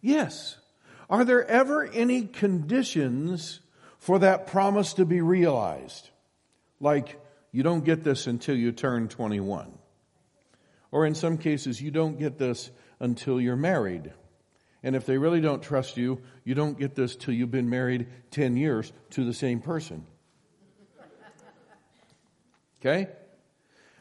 Yes. 0.00 0.56
Are 1.10 1.22
there 1.22 1.44
ever 1.44 1.84
any 1.84 2.22
conditions 2.22 3.60
for 3.98 4.20
that 4.20 4.46
promise 4.46 4.94
to 4.94 5.04
be 5.04 5.20
realized? 5.20 6.08
Like, 6.80 7.20
you 7.52 7.62
don't 7.62 7.84
get 7.84 8.04
this 8.04 8.26
until 8.26 8.56
you 8.56 8.72
turn 8.72 9.08
21. 9.08 9.70
Or 10.90 11.06
in 11.06 11.14
some 11.14 11.38
cases, 11.38 11.80
you 11.80 11.90
don't 11.90 12.18
get 12.18 12.38
this 12.38 12.70
until 13.00 13.40
you're 13.40 13.56
married. 13.56 14.12
And 14.82 14.94
if 14.94 15.04
they 15.06 15.18
really 15.18 15.40
don't 15.40 15.62
trust 15.62 15.96
you, 15.96 16.20
you 16.44 16.54
don't 16.54 16.78
get 16.78 16.94
this 16.94 17.16
till 17.16 17.34
you've 17.34 17.50
been 17.50 17.70
married 17.70 18.06
10 18.30 18.56
years 18.56 18.92
to 19.10 19.24
the 19.24 19.34
same 19.34 19.60
person. 19.60 20.06
Okay? 22.80 23.08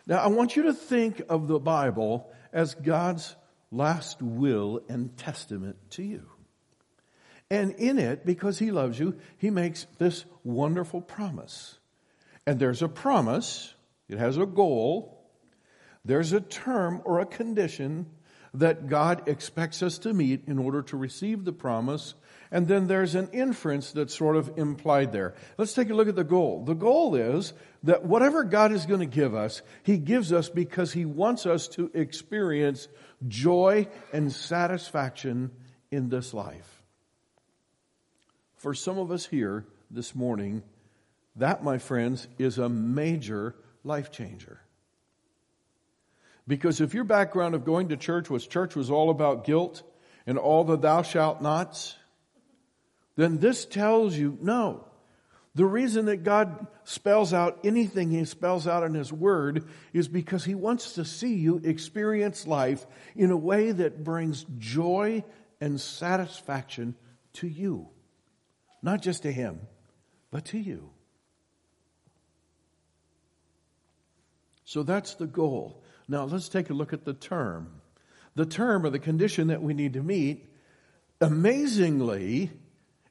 Now, 0.06 0.20
I 0.20 0.28
want 0.28 0.56
you 0.56 0.64
to 0.64 0.74
think 0.74 1.22
of 1.28 1.48
the 1.48 1.60
Bible 1.60 2.32
as 2.54 2.76
God's 2.76 3.36
last 3.72 4.22
will 4.22 4.82
and 4.88 5.18
testament 5.18 5.78
to 5.92 6.04
you. 6.04 6.30
And 7.50 7.72
in 7.74 7.98
it, 7.98 8.26
because 8.26 8.60
He 8.60 8.72
loves 8.72 9.00
you, 9.00 9.18
He 9.38 9.50
makes 9.50 9.88
this 9.98 10.26
wonderful 10.44 11.02
promise. 11.02 11.80
And 12.46 12.60
there's 12.60 12.82
a 12.82 12.88
promise, 12.88 13.74
it 14.08 14.20
has 14.20 14.38
a 14.38 14.46
goal, 14.46 15.15
there's 16.06 16.32
a 16.34 16.42
term 16.42 17.02
or 17.04 17.20
a 17.20 17.26
condition 17.26 18.06
that 18.54 18.88
God 18.88 19.28
expects 19.28 19.84
us 19.84 19.98
to 20.00 20.14
meet 20.14 20.44
in 20.48 20.60
order 20.60 20.82
to 20.84 20.98
receive 20.98 21.44
the 21.44 21.52
promise. 21.52 22.14
And 22.52 22.68
then 22.68 22.88
there's 22.88 23.16
an 23.16 23.30
inference 23.34 23.92
that's 23.92 24.16
sort 24.16 24.38
of 24.38 24.58
implied 24.58 25.12
there. 25.12 25.34
Let's 25.58 25.74
take 25.74 25.90
a 25.90 25.94
look 25.94 26.08
at 26.08 26.16
the 26.16 26.24
goal. 26.24 26.64
The 26.64 26.76
goal 26.76 27.16
is 27.16 27.54
that 27.84 28.06
whatever 28.06 28.44
God 28.44 28.72
is 28.72 28.86
going 28.86 29.02
to 29.02 29.06
give 29.06 29.36
us, 29.36 29.62
He 29.84 29.98
gives 29.98 30.32
us 30.32 30.48
because 30.48 30.94
He 30.94 31.06
wants 31.06 31.46
us 31.46 31.68
to 31.70 31.92
experience 31.94 32.88
joy 33.28 33.88
and 34.14 34.32
satisfaction 34.32 35.52
in 35.92 36.10
this 36.10 36.34
life. 36.34 36.84
For 38.56 38.74
some 38.74 38.98
of 38.98 39.12
us 39.12 39.26
here 39.26 39.66
this 39.92 40.16
morning, 40.16 40.64
that, 41.36 41.64
my 41.64 41.78
friends, 41.78 42.28
is 42.38 42.58
a 42.58 42.70
major 42.70 43.56
life 43.84 44.12
changer. 44.12 44.62
Because 46.48 46.82
if 46.82 46.94
your 46.94 47.04
background 47.04 47.56
of 47.56 47.66
going 47.66 47.90
to 47.90 47.98
church 47.98 48.30
was 48.30 48.46
church 48.46 48.76
was 48.76 48.92
all 48.92 49.10
about 49.10 49.46
guilt 49.46 49.82
and 50.28 50.38
all 50.38 50.64
the 50.64 50.78
thou 50.78 51.02
shalt 51.02 51.42
nots, 51.42 51.96
then 53.16 53.40
this 53.40 53.66
tells 53.66 54.16
you 54.16 54.38
no. 54.42 54.86
The 55.56 55.66
reason 55.66 56.08
that 56.08 56.24
God 56.24 56.68
spells 56.84 57.34
out 57.34 57.60
anything 57.64 58.12
He 58.12 58.26
spells 58.26 58.68
out 58.68 58.84
in 58.84 58.94
His 58.94 59.12
Word 59.12 59.66
is 59.94 60.08
because 60.10 60.44
He 60.44 60.54
wants 60.54 60.94
to 60.94 61.06
see 61.06 61.36
you 61.36 61.62
experience 61.64 62.46
life 62.46 62.86
in 63.16 63.32
a 63.32 63.38
way 63.38 63.72
that 63.72 64.04
brings 64.04 64.46
joy 64.58 65.24
and 65.62 65.80
satisfaction 65.80 66.96
to 67.34 67.48
you. 67.48 67.88
Not 68.82 69.02
just 69.02 69.24
to 69.24 69.32
Him, 69.32 69.62
but 70.30 70.46
to 70.46 70.60
you. 70.60 70.90
So 74.66 74.84
that's 74.84 75.16
the 75.16 75.28
goal. 75.28 75.82
Now 76.08 76.26
let's 76.26 76.50
take 76.50 76.70
a 76.70 76.74
look 76.74 76.94
at 76.94 77.06
the 77.06 77.14
term. 77.14 77.82
The 78.36 78.46
term 78.46 78.86
or 78.86 78.90
the 78.90 79.00
condition 79.00 79.48
that 79.48 79.62
we 79.62 79.74
need 79.74 79.94
to 79.94 80.04
meet, 80.04 80.46
amazingly, 81.22 82.52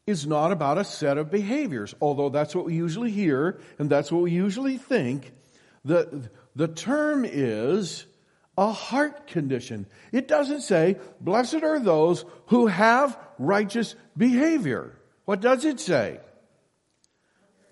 is 0.07 0.27
not 0.27 0.53
about 0.53 0.79
a 0.79 0.85
set 0.85 1.17
of 1.17 1.31
behaviors, 1.31 1.95
although 2.01 2.29
that's 2.29 2.55
what 2.55 2.67
we 2.67 2.75
usually 2.75 3.11
hear 3.11 3.59
and 3.79 3.89
that's 3.89 4.13
what 4.13 4.23
we 4.23 4.31
usually 4.31 4.77
think. 4.77 5.33
The, 5.85 6.29
the 6.55 6.69
term 6.69 7.25
is 7.25 8.07
a 8.57 8.71
heart 8.71 9.27
condition. 9.27 9.87
It 10.13 10.29
doesn't 10.29 10.61
say, 10.61 10.99
blessed 11.21 11.63
are 11.63 11.81
those 11.81 12.25
who 12.47 12.67
have 12.67 13.19
righteous 13.39 13.95
behavior. 14.17 14.97
What 15.25 15.41
does 15.41 15.65
it 15.65 15.81
say? 15.81 16.21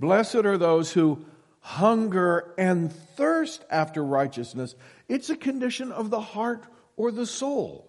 Blessed 0.00 0.36
are 0.36 0.58
those 0.58 0.92
who 0.92 1.24
hunger 1.60 2.52
and 2.58 2.92
thirst 2.92 3.64
after 3.70 4.02
righteousness. 4.02 4.74
It's 5.12 5.28
a 5.28 5.36
condition 5.36 5.92
of 5.92 6.08
the 6.08 6.22
heart 6.22 6.64
or 6.96 7.12
the 7.12 7.26
soul. 7.26 7.86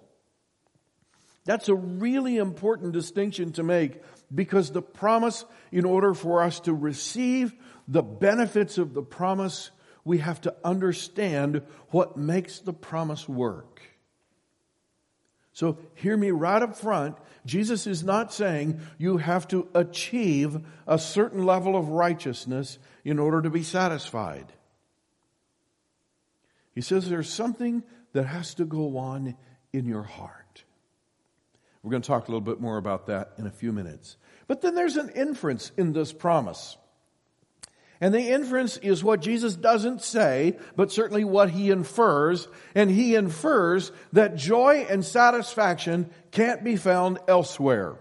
That's 1.45 1.69
a 1.69 1.73
really 1.73 2.35
important 2.35 2.91
distinction 2.91 3.53
to 3.53 3.63
make 3.63 4.01
because 4.35 4.73
the 4.73 4.81
promise, 4.81 5.45
in 5.71 5.85
order 5.85 6.13
for 6.13 6.43
us 6.43 6.59
to 6.61 6.73
receive 6.73 7.53
the 7.87 8.03
benefits 8.03 8.77
of 8.77 8.93
the 8.93 9.01
promise, 9.01 9.71
we 10.03 10.17
have 10.17 10.41
to 10.41 10.53
understand 10.65 11.61
what 11.91 12.17
makes 12.17 12.59
the 12.59 12.73
promise 12.73 13.29
work. 13.29 13.81
So 15.53 15.77
hear 15.93 16.17
me 16.17 16.31
right 16.31 16.61
up 16.61 16.75
front. 16.75 17.15
Jesus 17.45 17.87
is 17.87 18.03
not 18.03 18.33
saying 18.33 18.81
you 18.97 19.15
have 19.15 19.47
to 19.47 19.69
achieve 19.73 20.59
a 20.85 20.99
certain 20.99 21.45
level 21.45 21.77
of 21.77 21.87
righteousness 21.87 22.79
in 23.05 23.17
order 23.17 23.41
to 23.41 23.49
be 23.49 23.63
satisfied. 23.63 24.51
He 26.73 26.81
says 26.81 27.09
there's 27.09 27.31
something 27.31 27.83
that 28.13 28.25
has 28.25 28.55
to 28.55 28.65
go 28.65 28.97
on 28.97 29.35
in 29.71 29.85
your 29.85 30.03
heart. 30.03 30.63
We're 31.81 31.91
going 31.91 32.01
to 32.01 32.07
talk 32.07 32.27
a 32.27 32.31
little 32.31 32.41
bit 32.41 32.61
more 32.61 32.77
about 32.77 33.07
that 33.07 33.33
in 33.37 33.45
a 33.45 33.51
few 33.51 33.73
minutes. 33.73 34.17
But 34.47 34.61
then 34.61 34.75
there's 34.75 34.97
an 34.97 35.09
inference 35.09 35.71
in 35.77 35.93
this 35.93 36.13
promise. 36.13 36.77
And 37.99 38.13
the 38.13 38.31
inference 38.31 38.77
is 38.77 39.03
what 39.03 39.21
Jesus 39.21 39.55
doesn't 39.55 40.01
say, 40.01 40.57
but 40.75 40.91
certainly 40.91 41.23
what 41.23 41.49
he 41.49 41.71
infers. 41.71 42.47
And 42.75 42.89
he 42.89 43.15
infers 43.15 43.91
that 44.13 44.35
joy 44.35 44.85
and 44.89 45.03
satisfaction 45.03 46.09
can't 46.31 46.63
be 46.63 46.75
found 46.75 47.19
elsewhere. 47.27 47.95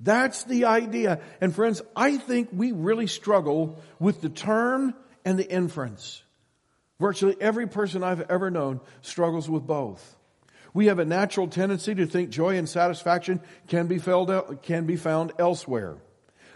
That's 0.00 0.44
the 0.44 0.64
idea. 0.64 1.20
And 1.40 1.54
friends, 1.54 1.82
I 1.94 2.16
think 2.16 2.48
we 2.52 2.72
really 2.72 3.06
struggle 3.06 3.80
with 3.98 4.20
the 4.20 4.30
term 4.30 4.94
and 5.24 5.38
the 5.38 5.48
inference. 5.48 6.22
Virtually 7.00 7.34
every 7.40 7.66
person 7.66 8.04
I've 8.04 8.20
ever 8.30 8.50
known 8.50 8.80
struggles 9.00 9.48
with 9.48 9.66
both. 9.66 10.16
We 10.74 10.86
have 10.86 10.98
a 10.98 11.04
natural 11.06 11.48
tendency 11.48 11.94
to 11.94 12.06
think 12.06 12.28
joy 12.28 12.58
and 12.58 12.68
satisfaction 12.68 13.40
can 13.68 13.86
be, 13.86 13.98
felt, 13.98 14.62
can 14.62 14.84
be 14.84 14.96
found 14.96 15.32
elsewhere. 15.38 15.96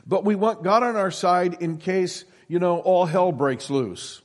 but 0.07 0.23
we 0.23 0.35
want 0.35 0.63
God 0.63 0.83
on 0.83 0.97
our 0.97 1.11
side 1.11 1.63
in 1.63 1.79
case, 1.79 2.27
you 2.47 2.59
know, 2.59 2.79
all 2.79 3.07
hell 3.07 3.33
breaks 3.33 3.71
loose. 3.71 4.21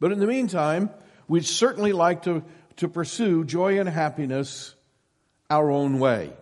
But 0.00 0.10
in 0.10 0.18
the 0.18 0.26
meantime, 0.26 0.90
we'd 1.28 1.46
certainly 1.46 1.92
like 1.92 2.24
to, 2.24 2.42
to 2.78 2.88
pursue 2.88 3.44
joy 3.44 3.78
and 3.78 3.88
happiness 3.88 4.74
our 5.48 5.70
own 5.70 6.00
way. 6.00 6.32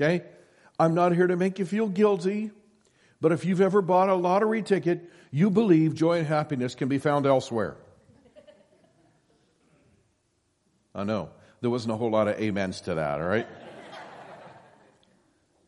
Okay? 0.00 0.24
I'm 0.78 0.94
not 0.94 1.12
here 1.12 1.26
to 1.26 1.36
make 1.36 1.58
you 1.58 1.66
feel 1.66 1.88
guilty, 1.88 2.52
but 3.20 3.32
if 3.32 3.44
you've 3.44 3.60
ever 3.60 3.82
bought 3.82 4.08
a 4.08 4.14
lottery 4.14 4.62
ticket, 4.62 5.10
you 5.30 5.50
believe 5.50 5.94
joy 5.94 6.18
and 6.18 6.26
happiness 6.26 6.74
can 6.74 6.88
be 6.88 6.98
found 6.98 7.26
elsewhere. 7.26 7.76
I 10.94 11.04
know. 11.04 11.30
There 11.60 11.70
wasn't 11.70 11.92
a 11.94 11.96
whole 11.96 12.10
lot 12.10 12.28
of 12.28 12.40
amens 12.40 12.82
to 12.82 12.94
that, 12.94 13.20
all 13.20 13.26
right? 13.26 13.46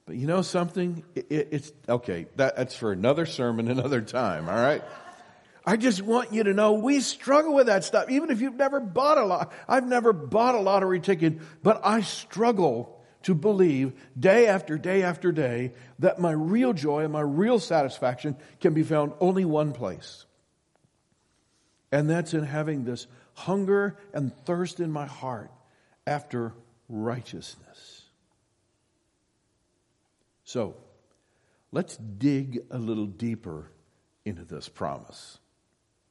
but 0.07 0.17
you 0.17 0.26
know 0.26 0.43
something? 0.43 1.05
It, 1.14 1.26
it, 1.31 1.49
it's 1.52 1.73
okay. 1.88 2.26
That, 2.37 2.57
that's 2.57 2.75
for 2.75 2.93
another 2.93 3.26
sermon, 3.26 3.69
another 3.71 4.00
time, 4.00 4.49
all 4.49 4.55
right? 4.55 4.83
I 5.64 5.76
just 5.76 6.02
want 6.02 6.33
you 6.33 6.45
to 6.45 6.55
know 6.55 6.75
we 6.75 7.00
struggle 7.00 7.55
with 7.55 7.67
that 7.67 7.85
stuff. 7.85 8.11
Even 8.11 8.31
if 8.31 8.40
you've 8.40 8.57
never 8.57 8.81
bought 8.81 9.19
a 9.19 9.25
lot, 9.25 9.52
I've 9.69 9.87
never 9.87 10.12
bought 10.12 10.55
a 10.55 10.61
lottery 10.61 11.00
ticket, 11.00 11.38
but 11.62 11.81
I 11.85 12.00
struggle 12.00 13.00
to 13.23 13.35
believe 13.35 13.93
day 14.19 14.47
after 14.47 14.79
day 14.79 15.03
after 15.03 15.33
day 15.33 15.73
that 15.99 16.19
my 16.19 16.33
real 16.33 16.73
joy 16.73 17.05
and 17.05 17.12
my 17.12 17.21
real 17.21 17.59
satisfaction 17.59 18.37
can 18.61 18.75
be 18.75 18.83
found 18.83 19.12
only 19.21 19.45
one 19.45 19.73
place. 19.73 20.25
And 21.93 22.09
that's 22.09 22.35
in 22.35 22.45
having 22.45 22.85
this 22.85 23.07
hunger 23.35 23.97
and 24.12 24.33
thirst 24.45 24.81
in 24.81 24.91
my 24.91 25.07
heart 25.07 25.50
after 26.07 26.55
righteousness. 26.89 28.05
So, 30.45 30.77
let's 31.73 31.97
dig 31.97 32.61
a 32.71 32.79
little 32.79 33.07
deeper 33.07 33.71
into 34.25 34.45
this 34.45 34.69
promise. 34.69 35.39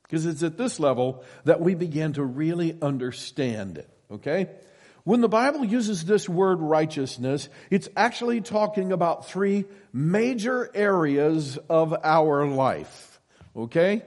Because 0.04 0.26
it's 0.26 0.44
at 0.44 0.58
this 0.58 0.80
level 0.80 1.24
that 1.44 1.62
we 1.62 1.76
begin 1.76 2.14
to 2.14 2.24
really 2.24 2.78
understand 2.82 3.78
it, 3.78 3.90
okay? 4.10 4.50
When 5.10 5.22
the 5.22 5.28
Bible 5.28 5.66
uses 5.66 6.06
this 6.06 6.30
word 6.30 6.60
righteousness, 6.60 7.50
it's 7.72 7.90
actually 7.98 8.42
talking 8.42 8.92
about 8.92 9.26
three 9.26 9.66
major 9.92 10.70
areas 10.76 11.58
of 11.68 11.96
our 12.04 12.46
life, 12.46 13.20
okay? 13.56 14.04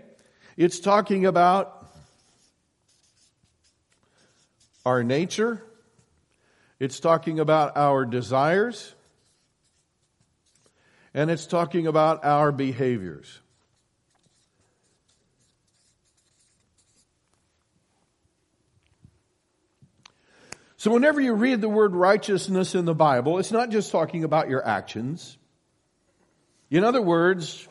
It's 0.57 0.79
talking 0.79 1.27
about 1.27 1.89
our 4.87 5.03
nature. 5.03 5.61
It's 6.79 7.01
talking 7.01 7.41
about 7.41 7.77
our 7.77 8.05
desires. 8.05 8.95
And 11.15 11.33
it's 11.33 11.47
talking 11.47 11.89
about 11.89 12.25
our 12.25 12.53
behaviors. 12.53 13.41
So 20.83 20.91
whenever 20.91 21.21
you 21.21 21.35
read 21.35 21.61
the 21.61 21.69
word 21.69 21.95
righteousness 21.95 22.75
in 22.75 22.87
the 22.87 22.95
Bible, 22.95 23.39
it's 23.39 23.53
not 23.53 23.71
just 23.71 23.93
talking 23.93 24.25
about 24.25 24.49
your 24.49 24.67
actions. 24.67 25.39
In 26.73 26.83
other 26.83 27.01
words, 27.01 27.69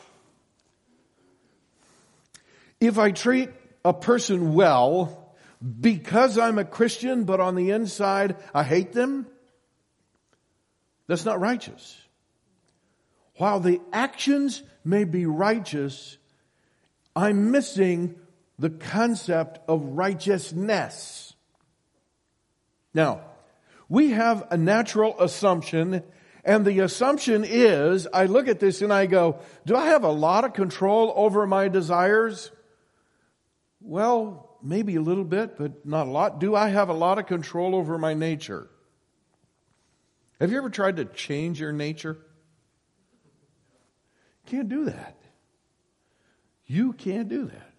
if 2.79 2.97
I 2.97 3.11
treat 3.11 3.49
a 3.83 3.93
person 3.93 4.53
well 4.53 5.35
because 5.81 6.37
I'm 6.37 6.57
a 6.57 6.63
Christian, 6.63 7.25
but 7.25 7.41
on 7.41 7.55
the 7.55 7.71
inside 7.71 8.37
I 8.53 8.63
hate 8.63 8.93
them, 8.93 9.27
that's 11.07 11.25
not 11.25 11.41
righteous. 11.41 12.01
While 13.35 13.59
the 13.59 13.81
actions 13.91 14.63
may 14.85 15.03
be 15.03 15.25
righteous, 15.25 16.17
I'm 17.13 17.51
missing 17.51 18.15
the 18.57 18.69
concept 18.69 19.59
of 19.67 19.83
righteousness. 19.83 21.30
Now, 22.93 23.21
we 23.89 24.11
have 24.11 24.47
a 24.51 24.57
natural 24.57 25.19
assumption, 25.19 26.03
and 26.43 26.65
the 26.65 26.79
assumption 26.79 27.43
is 27.45 28.07
I 28.13 28.25
look 28.25 28.47
at 28.47 28.59
this 28.59 28.81
and 28.81 28.91
I 28.91 29.05
go, 29.05 29.39
Do 29.65 29.75
I 29.75 29.87
have 29.87 30.03
a 30.03 30.11
lot 30.11 30.45
of 30.45 30.53
control 30.53 31.13
over 31.15 31.45
my 31.45 31.67
desires? 31.67 32.51
Well, 33.81 34.57
maybe 34.61 34.95
a 34.95 35.01
little 35.01 35.23
bit, 35.23 35.57
but 35.57 35.85
not 35.85 36.07
a 36.07 36.09
lot. 36.09 36.39
Do 36.39 36.55
I 36.55 36.69
have 36.69 36.89
a 36.89 36.93
lot 36.93 37.19
of 37.19 37.25
control 37.25 37.75
over 37.75 37.97
my 37.97 38.13
nature? 38.13 38.69
Have 40.39 40.51
you 40.51 40.57
ever 40.57 40.69
tried 40.69 40.97
to 40.97 41.05
change 41.05 41.59
your 41.59 41.71
nature? 41.71 42.17
Can't 44.47 44.69
do 44.69 44.85
that. 44.85 45.17
You 46.65 46.93
can't 46.93 47.29
do 47.29 47.45
that. 47.45 47.73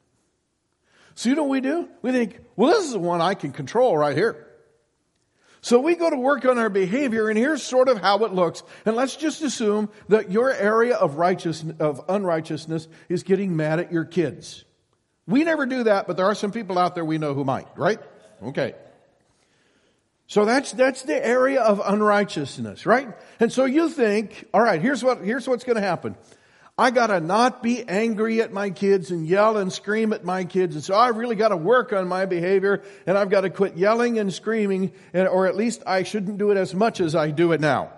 So 1.14 1.28
you 1.28 1.34
know 1.34 1.44
what 1.44 1.50
we 1.50 1.60
do? 1.60 1.88
We 2.02 2.12
think, 2.12 2.38
well, 2.56 2.70
this 2.70 2.84
is 2.84 2.92
the 2.92 2.98
one 2.98 3.20
I 3.20 3.34
can 3.34 3.52
control 3.52 3.96
right 3.96 4.16
here. 4.16 4.51
So 5.64 5.78
we 5.78 5.94
go 5.94 6.10
to 6.10 6.16
work 6.16 6.44
on 6.44 6.58
our 6.58 6.68
behavior 6.68 7.28
and 7.28 7.38
here's 7.38 7.62
sort 7.62 7.88
of 7.88 7.98
how 7.98 8.24
it 8.24 8.34
looks. 8.34 8.64
And 8.84 8.96
let's 8.96 9.14
just 9.14 9.42
assume 9.42 9.90
that 10.08 10.30
your 10.30 10.52
area 10.52 10.96
of 10.96 11.14
righteousness, 11.14 11.76
of 11.78 12.04
unrighteousness 12.08 12.88
is 13.08 13.22
getting 13.22 13.54
mad 13.56 13.78
at 13.78 13.92
your 13.92 14.04
kids. 14.04 14.64
We 15.28 15.44
never 15.44 15.64
do 15.64 15.84
that, 15.84 16.08
but 16.08 16.16
there 16.16 16.26
are 16.26 16.34
some 16.34 16.50
people 16.50 16.80
out 16.80 16.96
there 16.96 17.04
we 17.04 17.18
know 17.18 17.32
who 17.32 17.44
might, 17.44 17.68
right? 17.78 18.00
Okay. 18.42 18.74
So 20.26 20.44
that's, 20.44 20.72
that's 20.72 21.02
the 21.02 21.24
area 21.24 21.60
of 21.60 21.80
unrighteousness, 21.84 22.84
right? 22.84 23.08
And 23.38 23.52
so 23.52 23.64
you 23.64 23.88
think, 23.88 24.46
alright, 24.52 24.82
here's 24.82 25.04
what, 25.04 25.20
here's 25.20 25.46
what's 25.46 25.62
gonna 25.62 25.80
happen. 25.80 26.16
I 26.78 26.90
gotta 26.90 27.20
not 27.20 27.62
be 27.62 27.86
angry 27.86 28.40
at 28.40 28.52
my 28.52 28.70
kids 28.70 29.10
and 29.10 29.26
yell 29.26 29.58
and 29.58 29.72
scream 29.72 30.12
at 30.12 30.24
my 30.24 30.44
kids. 30.44 30.74
And 30.74 30.82
so 30.82 30.94
I 30.94 31.08
really 31.08 31.36
gotta 31.36 31.56
work 31.56 31.92
on 31.92 32.08
my 32.08 32.24
behavior 32.24 32.82
and 33.06 33.18
I've 33.18 33.28
gotta 33.28 33.50
quit 33.50 33.76
yelling 33.76 34.18
and 34.18 34.32
screaming, 34.32 34.92
or 35.14 35.46
at 35.46 35.54
least 35.54 35.82
I 35.86 36.02
shouldn't 36.02 36.38
do 36.38 36.50
it 36.50 36.56
as 36.56 36.74
much 36.74 37.00
as 37.00 37.14
I 37.14 37.30
do 37.30 37.52
it 37.52 37.60
now. 37.60 37.92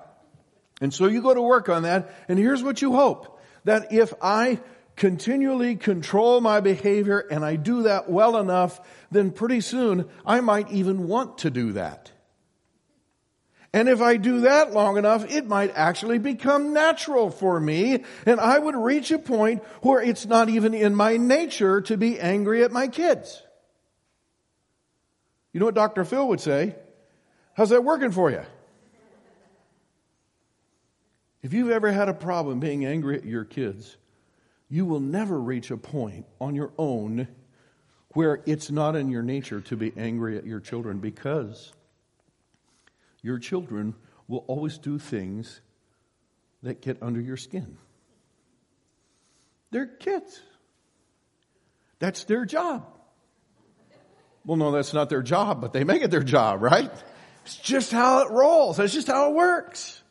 And 0.80 0.92
so 0.92 1.06
you 1.06 1.22
go 1.22 1.32
to 1.32 1.40
work 1.40 1.68
on 1.68 1.84
that, 1.84 2.12
and 2.28 2.38
here's 2.38 2.62
what 2.62 2.82
you 2.82 2.92
hope. 2.92 3.40
That 3.62 3.92
if 3.92 4.12
I 4.20 4.60
continually 4.96 5.76
control 5.76 6.40
my 6.40 6.60
behavior 6.60 7.18
and 7.18 7.44
I 7.44 7.56
do 7.56 7.84
that 7.84 8.10
well 8.10 8.36
enough, 8.36 8.80
then 9.10 9.30
pretty 9.30 9.60
soon 9.60 10.08
I 10.26 10.40
might 10.40 10.70
even 10.72 11.06
want 11.06 11.38
to 11.38 11.50
do 11.50 11.72
that. 11.72 12.10
And 13.74 13.88
if 13.88 14.00
I 14.00 14.18
do 14.18 14.42
that 14.42 14.72
long 14.72 14.98
enough, 14.98 15.28
it 15.28 15.48
might 15.48 15.72
actually 15.74 16.18
become 16.18 16.72
natural 16.72 17.28
for 17.28 17.58
me, 17.58 18.04
and 18.24 18.38
I 18.38 18.56
would 18.56 18.76
reach 18.76 19.10
a 19.10 19.18
point 19.18 19.64
where 19.82 20.00
it's 20.00 20.26
not 20.26 20.48
even 20.48 20.74
in 20.74 20.94
my 20.94 21.16
nature 21.16 21.80
to 21.80 21.96
be 21.96 22.20
angry 22.20 22.62
at 22.62 22.70
my 22.70 22.86
kids. 22.86 23.42
You 25.52 25.58
know 25.58 25.66
what 25.66 25.74
Dr. 25.74 26.04
Phil 26.04 26.28
would 26.28 26.40
say? 26.40 26.76
How's 27.54 27.70
that 27.70 27.82
working 27.82 28.12
for 28.12 28.30
you? 28.30 28.42
If 31.42 31.52
you've 31.52 31.72
ever 31.72 31.90
had 31.90 32.08
a 32.08 32.14
problem 32.14 32.60
being 32.60 32.84
angry 32.84 33.16
at 33.16 33.24
your 33.24 33.44
kids, 33.44 33.96
you 34.68 34.86
will 34.86 35.00
never 35.00 35.40
reach 35.40 35.72
a 35.72 35.76
point 35.76 36.26
on 36.40 36.54
your 36.54 36.70
own 36.78 37.26
where 38.10 38.40
it's 38.46 38.70
not 38.70 38.94
in 38.94 39.10
your 39.10 39.24
nature 39.24 39.60
to 39.62 39.76
be 39.76 39.92
angry 39.96 40.38
at 40.38 40.46
your 40.46 40.60
children 40.60 41.00
because 41.00 41.72
your 43.24 43.38
children 43.38 43.94
will 44.28 44.44
always 44.46 44.76
do 44.76 44.98
things 44.98 45.62
that 46.62 46.82
get 46.82 47.02
under 47.02 47.20
your 47.20 47.38
skin. 47.38 47.78
They're 49.70 49.86
kids. 49.86 50.40
That's 51.98 52.24
their 52.24 52.44
job. 52.44 52.86
Well, 54.44 54.58
no, 54.58 54.72
that's 54.72 54.92
not 54.92 55.08
their 55.08 55.22
job, 55.22 55.62
but 55.62 55.72
they 55.72 55.84
make 55.84 56.02
it 56.02 56.10
their 56.10 56.22
job, 56.22 56.62
right? 56.62 56.90
It's 57.46 57.56
just 57.56 57.90
how 57.90 58.26
it 58.26 58.30
rolls. 58.30 58.76
That's 58.76 58.92
just 58.92 59.06
how 59.06 59.30
it 59.30 59.34
works. 59.34 60.02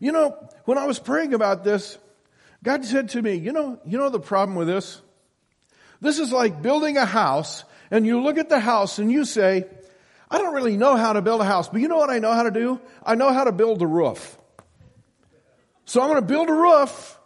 You 0.00 0.12
know, 0.12 0.48
when 0.64 0.78
I 0.78 0.86
was 0.86 0.98
praying 0.98 1.34
about 1.34 1.62
this, 1.62 1.98
God 2.62 2.86
said 2.86 3.10
to 3.10 3.20
me, 3.20 3.34
you 3.34 3.52
know, 3.52 3.78
you 3.84 3.98
know 3.98 4.08
the 4.08 4.18
problem 4.18 4.56
with 4.56 4.66
this? 4.66 5.00
This 6.00 6.18
is 6.18 6.32
like 6.32 6.62
building 6.62 6.96
a 6.96 7.04
house 7.04 7.64
and 7.90 8.06
you 8.06 8.22
look 8.22 8.38
at 8.38 8.48
the 8.48 8.60
house 8.60 8.98
and 8.98 9.12
you 9.12 9.26
say, 9.26 9.66
I 10.34 10.38
don't 10.38 10.52
really 10.52 10.76
know 10.76 10.96
how 10.96 11.12
to 11.12 11.22
build 11.22 11.40
a 11.42 11.44
house, 11.44 11.68
but 11.68 11.80
you 11.80 11.86
know 11.86 11.96
what 11.96 12.10
I 12.10 12.18
know 12.18 12.32
how 12.32 12.42
to 12.42 12.50
do? 12.50 12.80
I 13.06 13.14
know 13.14 13.32
how 13.32 13.44
to 13.44 13.52
build 13.52 13.80
a 13.82 13.86
roof. 13.86 14.36
So 15.84 16.02
I'm 16.02 16.08
going 16.08 16.20
to 16.20 16.26
build 16.26 16.48
a 16.48 16.52
roof, 16.52 17.16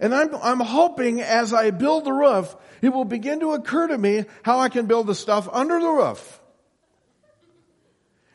and 0.00 0.14
I'm, 0.14 0.34
I'm 0.36 0.60
hoping 0.60 1.20
as 1.20 1.52
I 1.52 1.70
build 1.70 2.06
the 2.06 2.12
roof, 2.14 2.56
it 2.80 2.88
will 2.94 3.04
begin 3.04 3.40
to 3.40 3.52
occur 3.52 3.88
to 3.88 3.98
me 3.98 4.24
how 4.42 4.58
I 4.58 4.70
can 4.70 4.86
build 4.86 5.06
the 5.06 5.14
stuff 5.14 5.50
under 5.52 5.78
the 5.78 5.86
roof. 5.86 6.40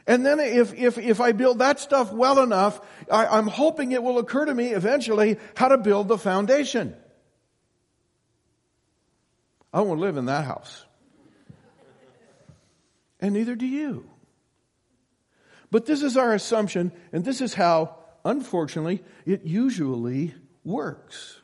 And 0.06 0.24
then 0.24 0.40
if, 0.40 0.76
if, 0.76 1.00
if 1.00 1.20
I 1.20 1.32
build 1.32 1.58
that 1.58 1.80
stuff 1.80 2.14
well 2.14 2.44
enough, 2.44 2.80
I, 3.12 3.26
I'm 3.26 3.48
hoping 3.48 3.92
it 3.92 4.04
will 4.04 4.20
occur 4.20 4.46
to 4.46 4.54
me 4.54 4.68
eventually 4.68 5.40
how 5.56 5.70
to 5.70 5.80
build 5.80 6.10
the 6.10 6.20
foundation. 6.20 6.96
I 9.74 9.82
won't 9.82 10.00
live 10.00 10.18
in 10.18 10.26
that 10.26 10.46
house 10.46 10.86
and 13.24 13.34
neither 13.34 13.56
do 13.56 13.66
you. 13.66 14.08
But 15.72 15.88
this 15.88 16.04
is 16.04 16.18
our 16.18 16.34
assumption, 16.34 16.92
and 17.12 17.26
this 17.26 17.42
is 17.42 17.56
how 17.56 17.96
unfortunately, 18.26 19.04
it 19.26 19.46
usually 19.46 20.34
works 20.64 21.42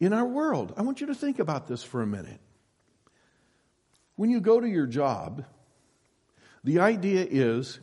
in 0.00 0.12
our 0.12 0.24
world. 0.24 0.72
I 0.76 0.82
want 0.82 1.00
you 1.00 1.08
to 1.08 1.14
think 1.14 1.38
about 1.38 1.66
this 1.66 1.82
for 1.82 2.02
a 2.02 2.06
minute. 2.06 2.40
When 4.16 4.30
you 4.30 4.40
go 4.40 4.60
to 4.60 4.68
your 4.68 4.86
job, 4.86 5.44
the 6.64 6.80
idea 6.80 7.26
is 7.28 7.78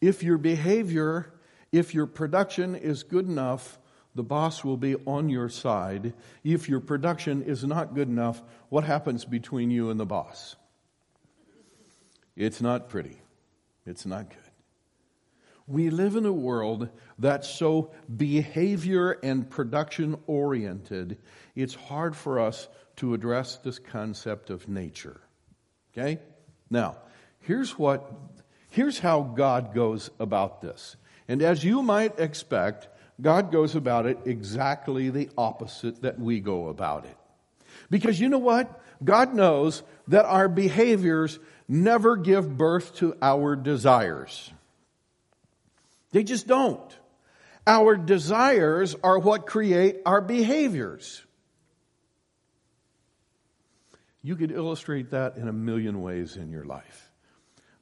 if 0.00 0.22
your 0.22 0.38
behavior, 0.38 1.34
if 1.72 1.94
your 1.94 2.06
production 2.06 2.74
is 2.74 3.02
good 3.02 3.26
enough, 3.26 3.78
the 4.14 4.22
boss 4.22 4.64
will 4.64 4.78
be 4.78 4.96
on 5.06 5.28
your 5.28 5.50
side. 5.50 6.14
If 6.42 6.68
your 6.68 6.80
production 6.80 7.42
is 7.42 7.64
not 7.64 7.94
good 7.94 8.08
enough, 8.08 8.42
what 8.70 8.84
happens 8.84 9.24
between 9.24 9.70
you 9.70 9.90
and 9.90 10.00
the 10.00 10.06
boss? 10.06 10.56
It's 12.36 12.60
not 12.60 12.88
pretty. 12.88 13.20
It's 13.86 14.04
not 14.04 14.28
good. 14.28 14.38
We 15.66 15.90
live 15.90 16.14
in 16.14 16.26
a 16.26 16.32
world 16.32 16.88
that's 17.18 17.48
so 17.48 17.90
behavior 18.14 19.12
and 19.22 19.48
production 19.50 20.16
oriented, 20.26 21.18
it's 21.56 21.74
hard 21.74 22.14
for 22.14 22.38
us 22.38 22.68
to 22.96 23.14
address 23.14 23.56
this 23.56 23.78
concept 23.78 24.50
of 24.50 24.68
nature. 24.68 25.20
Okay? 25.92 26.20
Now, 26.70 26.98
here's 27.40 27.76
what, 27.78 28.12
here's 28.70 28.98
how 28.98 29.22
God 29.22 29.74
goes 29.74 30.10
about 30.20 30.60
this. 30.60 30.96
And 31.26 31.42
as 31.42 31.64
you 31.64 31.82
might 31.82 32.20
expect, 32.20 32.88
God 33.20 33.50
goes 33.50 33.74
about 33.74 34.06
it 34.06 34.18
exactly 34.24 35.10
the 35.10 35.30
opposite 35.36 36.02
that 36.02 36.18
we 36.18 36.40
go 36.40 36.68
about 36.68 37.06
it. 37.06 37.16
Because 37.90 38.20
you 38.20 38.28
know 38.28 38.38
what? 38.38 38.80
God 39.04 39.34
knows 39.34 39.82
that 40.08 40.24
our 40.24 40.48
behaviors 40.48 41.38
never 41.68 42.16
give 42.16 42.56
birth 42.56 42.96
to 42.96 43.16
our 43.20 43.56
desires. 43.56 44.52
They 46.12 46.24
just 46.24 46.46
don't. 46.46 46.96
Our 47.66 47.96
desires 47.96 48.94
are 49.02 49.18
what 49.18 49.46
create 49.46 49.96
our 50.06 50.20
behaviors. 50.20 51.22
You 54.22 54.36
could 54.36 54.52
illustrate 54.52 55.10
that 55.10 55.36
in 55.36 55.48
a 55.48 55.52
million 55.52 56.02
ways 56.02 56.36
in 56.36 56.50
your 56.50 56.64
life. 56.64 57.10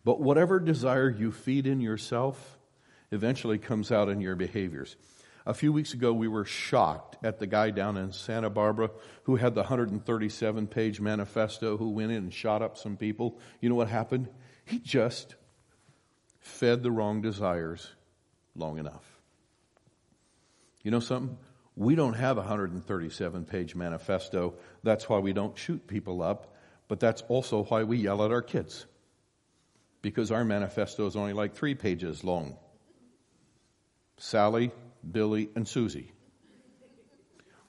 But 0.05 0.21
whatever 0.21 0.61
desire 0.61 1.09
you 1.09 1.33
feed 1.33 1.67
in 1.67 1.81
yourself 1.81 2.59
eventually 3.11 3.59
comes 3.59 3.91
out 3.91 4.09
in 4.09 4.21
your 4.21 4.37
behaviors. 4.37 4.97
A 5.47 5.53
few 5.53 5.73
weeks 5.73 5.93
ago, 5.93 6.13
we 6.13 6.27
were 6.27 6.47
shocked 6.47 7.19
at 7.23 7.39
the 7.39 7.47
guy 7.47 7.71
down 7.71 7.99
in 7.99 8.13
Santa 8.13 8.49
Barbara 8.49 8.91
who 9.25 9.37
had 9.37 9.55
the 9.55 9.61
137 9.61 10.67
page 10.69 11.01
manifesto 11.01 11.77
who 11.77 11.91
went 11.91 12.13
in 12.13 12.19
and 12.19 12.33
shot 12.33 12.63
up 12.63 12.79
some 12.79 12.97
people. 12.97 13.39
You 13.61 13.69
know 13.69 13.75
what 13.75 13.89
happened? 13.89 14.29
He 14.65 14.79
just 14.79 15.35
fed 16.39 16.83
the 16.83 16.91
wrong 16.91 17.21
desires 17.21 17.95
long 18.57 18.79
enough. 18.79 19.05
You 20.83 20.91
know 20.91 21.01
something? 21.01 21.37
We 21.77 21.95
don't 21.95 22.15
have 22.15 22.39
a 22.39 22.41
137 22.41 23.45
page 23.45 23.75
manifesto. 23.75 24.55
That's 24.83 25.09
why 25.09 25.19
we 25.19 25.33
don't 25.35 25.59
shoot 25.59 25.87
people 25.87 26.23
up, 26.23 26.55
but 26.89 27.01
that's 27.01 27.23
also 27.29 27.65
why 27.65 27.83
we 27.83 27.99
yell 27.99 28.25
at 28.25 28.31
our 28.31 28.43
kids. 28.43 28.87
Because 30.01 30.31
our 30.31 30.45
manifesto 30.45 31.07
is 31.07 31.17
only 31.17 31.33
like 31.33 31.55
three 31.55 31.75
pages 31.75 32.25
long. 32.25 32.57
Sally, 34.17 34.71
Billy, 35.11 35.49
and 35.55 35.67
Susie, 35.67 36.13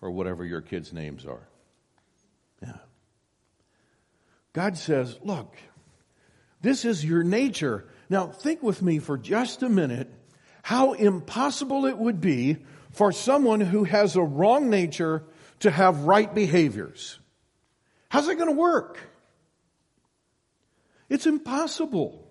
or 0.01 0.11
whatever 0.11 0.45
your 0.45 0.61
kids' 0.61 0.93
names 0.93 1.25
are. 1.25 1.47
Yeah. 2.61 2.77
God 4.53 4.77
says, 4.77 5.17
Look, 5.23 5.57
this 6.61 6.85
is 6.85 7.03
your 7.03 7.23
nature. 7.23 7.85
Now, 8.09 8.27
think 8.27 8.63
with 8.63 8.81
me 8.81 8.99
for 8.99 9.17
just 9.17 9.63
a 9.63 9.69
minute 9.69 10.11
how 10.61 10.93
impossible 10.93 11.85
it 11.85 11.97
would 11.97 12.19
be 12.19 12.57
for 12.91 13.11
someone 13.11 13.59
who 13.59 13.83
has 13.83 14.15
a 14.15 14.23
wrong 14.23 14.69
nature 14.69 15.23
to 15.59 15.69
have 15.69 16.01
right 16.01 16.33
behaviors. 16.33 17.19
How's 18.09 18.27
that 18.27 18.35
going 18.35 18.49
to 18.49 18.59
work? 18.59 18.97
It's 21.09 21.27
impossible. 21.27 22.27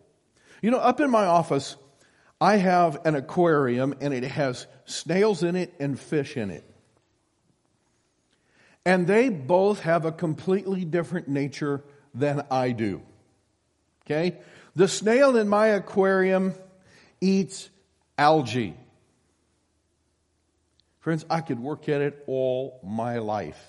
You 0.63 0.71
know, 0.71 0.79
up 0.79 1.01
in 1.01 1.11
my 1.11 1.27
office, 1.27 1.77
I 2.45 2.59
have 2.59 3.07
an 3.07 3.15
aquarium 3.15 3.95
and 4.03 4.13
it 4.13 4.25
has 4.25 4.67
snails 4.85 5.43
in 5.43 5.57
it 5.57 5.73
and 5.81 5.99
fish 5.99 6.37
in 6.37 6.51
it. 6.51 6.63
And 8.85 9.07
they 9.07 9.31
both 9.31 9.81
have 9.81 10.05
a 10.05 10.13
completely 10.13 10.85
different 10.85 11.27
nature 11.27 11.83
than 12.13 12.45
I 12.51 12.73
do. 12.73 13.01
Okay? 14.05 14.37
The 14.77 14.89
snail 14.89 15.39
in 15.39 15.49
my 15.49 15.69
aquarium 15.69 16.53
eats 17.19 17.71
algae. 18.19 18.77
Friends, 21.01 21.25
I 21.31 21.41
could 21.41 21.61
work 21.61 21.89
at 21.89 22.03
it 22.03 22.23
all 22.27 22.79
my 22.85 23.21
life. 23.21 23.67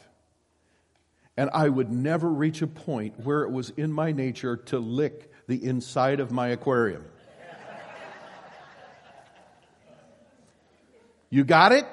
And 1.37 1.49
I 1.53 1.69
would 1.69 1.93
never 1.93 2.29
reach 2.29 2.61
a 2.61 2.67
point 2.67 3.21
where 3.21 3.43
it 3.43 3.51
was 3.51 3.69
in 3.69 3.93
my 3.93 4.11
nature 4.11 4.57
to 4.57 4.79
lick 4.79 5.31
the 5.47 5.63
inside 5.63 6.19
of 6.19 6.33
my 6.33 6.49
aquarium. 6.49 7.05
You 11.29 11.43
got 11.43 11.71
it? 11.71 11.85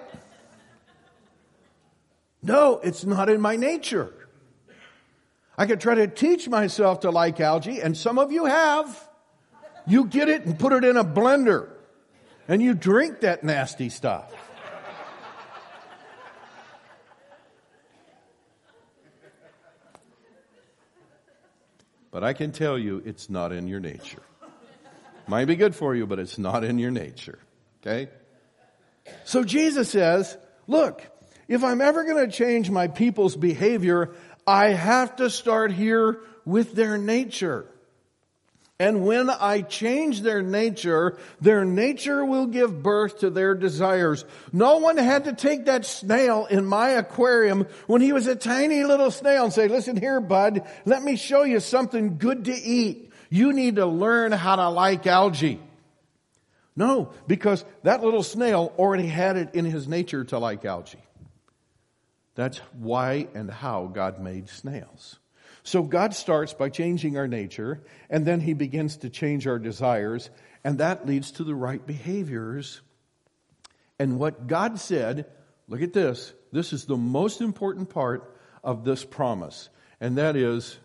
No, 2.42 2.78
it's 2.82 3.04
not 3.04 3.28
in 3.28 3.40
my 3.40 3.56
nature. 3.56 4.12
I 5.56 5.66
could 5.66 5.80
try 5.80 5.94
to 5.94 6.06
teach 6.08 6.48
myself 6.48 7.00
to 7.00 7.10
like 7.10 7.40
algae, 7.40 7.80
and 7.80 7.96
some 7.96 8.18
of 8.18 8.32
you 8.32 8.46
have. 8.46 9.08
You 9.86 10.06
get 10.06 10.28
it 10.28 10.44
and 10.44 10.58
put 10.58 10.72
it 10.72 10.84
in 10.84 10.96
a 10.96 11.04
blender, 11.04 11.68
and 12.48 12.62
you 12.62 12.74
drink 12.74 13.20
that 13.20 13.44
nasty 13.44 13.88
stuff. 13.88 14.32
But 22.12 22.22
I 22.22 22.34
can 22.34 22.52
tell 22.52 22.78
you 22.78 23.02
it's 23.04 23.30
not 23.30 23.52
in 23.52 23.66
your 23.66 23.80
nature. 23.80 24.22
Might 25.26 25.46
be 25.46 25.56
good 25.56 25.74
for 25.74 25.94
you, 25.94 26.06
but 26.06 26.18
it's 26.18 26.38
not 26.38 26.62
in 26.62 26.78
your 26.78 26.90
nature. 26.90 27.38
Okay? 27.80 28.10
So 29.24 29.44
Jesus 29.44 29.90
says, 29.90 30.36
look, 30.66 31.02
if 31.48 31.64
I'm 31.64 31.80
ever 31.80 32.04
going 32.04 32.28
to 32.28 32.36
change 32.36 32.70
my 32.70 32.88
people's 32.88 33.36
behavior, 33.36 34.12
I 34.46 34.70
have 34.70 35.16
to 35.16 35.30
start 35.30 35.72
here 35.72 36.20
with 36.44 36.74
their 36.74 36.98
nature. 36.98 37.66
And 38.78 39.06
when 39.06 39.30
I 39.30 39.60
change 39.60 40.22
their 40.22 40.42
nature, 40.42 41.16
their 41.40 41.64
nature 41.64 42.24
will 42.24 42.46
give 42.46 42.82
birth 42.82 43.20
to 43.20 43.30
their 43.30 43.54
desires. 43.54 44.24
No 44.52 44.78
one 44.78 44.96
had 44.96 45.24
to 45.24 45.34
take 45.34 45.66
that 45.66 45.84
snail 45.84 46.46
in 46.46 46.66
my 46.66 46.90
aquarium 46.90 47.68
when 47.86 48.00
he 48.00 48.12
was 48.12 48.26
a 48.26 48.34
tiny 48.34 48.82
little 48.82 49.12
snail 49.12 49.44
and 49.44 49.52
say, 49.52 49.68
listen 49.68 49.96
here, 49.96 50.20
bud, 50.20 50.66
let 50.84 51.02
me 51.02 51.14
show 51.14 51.44
you 51.44 51.60
something 51.60 52.18
good 52.18 52.46
to 52.46 52.52
eat. 52.52 53.12
You 53.30 53.52
need 53.52 53.76
to 53.76 53.86
learn 53.86 54.32
how 54.32 54.56
to 54.56 54.68
like 54.68 55.06
algae. 55.06 55.60
No, 56.74 57.12
because 57.26 57.64
that 57.82 58.02
little 58.02 58.22
snail 58.22 58.72
already 58.78 59.06
had 59.06 59.36
it 59.36 59.54
in 59.54 59.64
his 59.64 59.86
nature 59.86 60.24
to 60.24 60.38
like 60.38 60.64
algae. 60.64 60.98
That's 62.34 62.58
why 62.78 63.28
and 63.34 63.50
how 63.50 63.86
God 63.86 64.20
made 64.20 64.48
snails. 64.48 65.18
So 65.64 65.82
God 65.82 66.14
starts 66.14 66.54
by 66.54 66.70
changing 66.70 67.16
our 67.16 67.28
nature, 67.28 67.82
and 68.10 68.26
then 68.26 68.40
he 68.40 68.54
begins 68.54 68.96
to 68.98 69.10
change 69.10 69.46
our 69.46 69.58
desires, 69.58 70.30
and 70.64 70.78
that 70.78 71.06
leads 71.06 71.32
to 71.32 71.44
the 71.44 71.54
right 71.54 71.84
behaviors. 71.86 72.80
And 73.98 74.18
what 74.18 74.46
God 74.46 74.80
said, 74.80 75.26
look 75.68 75.82
at 75.82 75.92
this, 75.92 76.32
this 76.52 76.72
is 76.72 76.86
the 76.86 76.96
most 76.96 77.40
important 77.40 77.90
part 77.90 78.36
of 78.64 78.84
this 78.84 79.04
promise, 79.04 79.68
and 80.00 80.18
that 80.18 80.36
is 80.36 80.78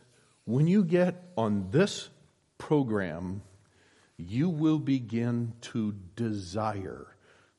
when 0.45 0.67
you 0.67 0.83
get 0.83 1.23
on 1.37 1.71
this 1.71 2.09
program, 2.57 3.41
you 4.17 4.49
will 4.49 4.79
begin 4.79 5.53
to 5.61 5.93
desire, 6.15 7.15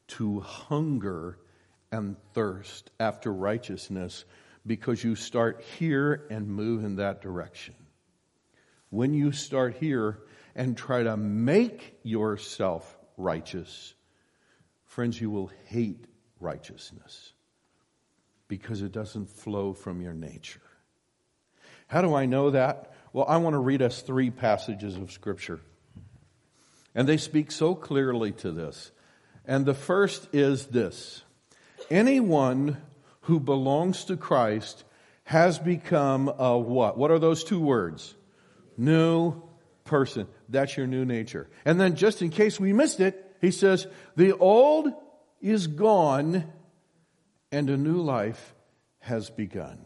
to 0.08 0.40
hunger 0.40 1.38
and 1.92 2.16
thirst 2.34 2.90
after 2.98 3.32
righteousness 3.32 4.24
because 4.66 5.02
you 5.02 5.14
start 5.14 5.64
here 5.78 6.26
and 6.30 6.48
move 6.48 6.84
in 6.84 6.96
that 6.96 7.22
direction. 7.22 7.74
When 8.90 9.14
you 9.14 9.32
start 9.32 9.76
here 9.76 10.18
and 10.54 10.76
try 10.76 11.04
to 11.04 11.16
make 11.16 11.98
yourself 12.02 12.98
righteous, 13.16 13.94
friends, 14.84 15.20
you 15.20 15.30
will 15.30 15.50
hate 15.66 16.06
righteousness 16.40 17.32
because 18.48 18.82
it 18.82 18.92
doesn't 18.92 19.30
flow 19.30 19.72
from 19.72 20.00
your 20.00 20.14
nature. 20.14 20.60
How 21.86 22.02
do 22.02 22.14
I 22.14 22.26
know 22.26 22.50
that? 22.50 22.92
Well, 23.12 23.26
I 23.28 23.38
want 23.38 23.54
to 23.54 23.58
read 23.58 23.80
us 23.80 24.02
three 24.02 24.30
passages 24.30 24.96
of 24.96 25.12
Scripture. 25.12 25.60
And 26.94 27.09
they 27.09 27.16
speak 27.16 27.51
so 27.51 27.74
clearly 27.74 28.33
to 28.33 28.51
this. 28.51 28.90
And 29.44 29.64
the 29.64 29.74
first 29.74 30.29
is 30.33 30.66
this 30.66 31.22
anyone 31.90 32.77
who 33.22 33.40
belongs 33.40 34.05
to 34.07 34.16
Christ 34.16 34.85
has 35.24 35.59
become 35.59 36.29
a 36.29 36.59
what? 36.59 36.96
What 36.96 37.11
are 37.11 37.18
those 37.18 37.44
two 37.44 37.61
words? 37.61 38.14
New 38.77 39.42
person. 39.85 40.27
That's 40.48 40.77
your 40.77 40.87
new 40.87 41.05
nature. 41.05 41.48
And 41.64 41.81
then, 41.81 41.96
just 41.96 42.22
in 42.22 42.31
case 42.31 42.59
we 42.59 42.72
missed 42.72 43.01
it, 43.01 43.37
he 43.40 43.51
says, 43.51 43.87
the 44.16 44.37
old 44.37 44.92
is 45.40 45.66
gone 45.66 46.44
and 47.53 47.70
a 47.70 47.77
new 47.77 48.01
life 48.01 48.55
has 49.01 49.31
begun. 49.31 49.79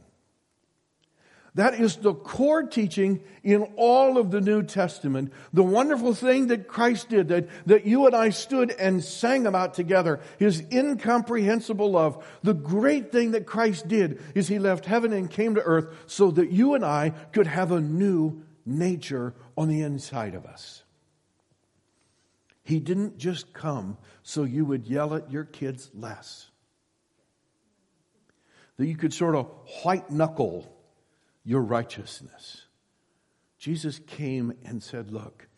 That 1.54 1.78
is 1.78 1.96
the 1.96 2.14
core 2.14 2.62
teaching 2.62 3.22
in 3.42 3.62
all 3.76 4.16
of 4.16 4.30
the 4.30 4.40
New 4.40 4.62
Testament. 4.62 5.32
The 5.52 5.62
wonderful 5.62 6.14
thing 6.14 6.46
that 6.46 6.66
Christ 6.66 7.10
did, 7.10 7.28
that, 7.28 7.48
that 7.66 7.84
you 7.84 8.06
and 8.06 8.16
I 8.16 8.30
stood 8.30 8.70
and 8.70 9.04
sang 9.04 9.46
about 9.46 9.74
together, 9.74 10.20
His 10.38 10.62
incomprehensible 10.72 11.90
love. 11.90 12.24
The 12.42 12.54
great 12.54 13.12
thing 13.12 13.32
that 13.32 13.44
Christ 13.44 13.86
did 13.86 14.22
is 14.34 14.48
He 14.48 14.58
left 14.58 14.86
heaven 14.86 15.12
and 15.12 15.30
came 15.30 15.56
to 15.56 15.62
earth 15.62 15.94
so 16.06 16.30
that 16.30 16.50
you 16.50 16.72
and 16.72 16.84
I 16.84 17.10
could 17.10 17.46
have 17.46 17.70
a 17.70 17.80
new 17.82 18.44
nature 18.64 19.34
on 19.56 19.68
the 19.68 19.82
inside 19.82 20.34
of 20.34 20.46
us. 20.46 20.82
He 22.62 22.80
didn't 22.80 23.18
just 23.18 23.52
come 23.52 23.98
so 24.22 24.44
you 24.44 24.64
would 24.64 24.86
yell 24.86 25.14
at 25.14 25.30
your 25.30 25.44
kids 25.44 25.90
less. 25.92 26.48
That 28.78 28.86
you 28.86 28.96
could 28.96 29.12
sort 29.12 29.34
of 29.34 29.50
white 29.82 30.10
knuckle 30.10 30.72
your 31.44 31.62
righteousness. 31.62 32.66
Jesus 33.58 34.00
came 34.06 34.54
and 34.64 34.82
said, 34.82 35.10
Look, 35.10 35.48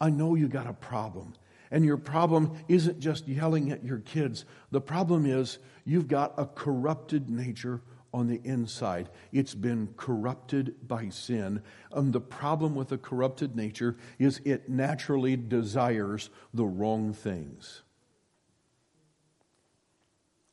I 0.00 0.10
know 0.10 0.34
you 0.34 0.48
got 0.48 0.66
a 0.66 0.72
problem. 0.72 1.34
And 1.70 1.84
your 1.84 1.98
problem 1.98 2.58
isn't 2.68 2.98
just 2.98 3.28
yelling 3.28 3.70
at 3.70 3.84
your 3.84 3.98
kids. 3.98 4.44
The 4.70 4.80
problem 4.80 5.24
is 5.24 5.58
you've 5.84 6.08
got 6.08 6.34
a 6.36 6.46
corrupted 6.46 7.30
nature 7.30 7.80
on 8.12 8.26
the 8.26 8.40
inside. 8.42 9.08
It's 9.32 9.54
been 9.54 9.94
corrupted 9.96 10.88
by 10.88 11.10
sin. 11.10 11.62
And 11.92 12.12
the 12.12 12.20
problem 12.20 12.74
with 12.74 12.90
a 12.90 12.98
corrupted 12.98 13.54
nature 13.54 13.96
is 14.18 14.40
it 14.44 14.68
naturally 14.68 15.36
desires 15.36 16.30
the 16.52 16.64
wrong 16.64 17.12
things. 17.12 17.82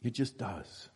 It 0.04 0.12
just 0.12 0.38
does. 0.38 0.89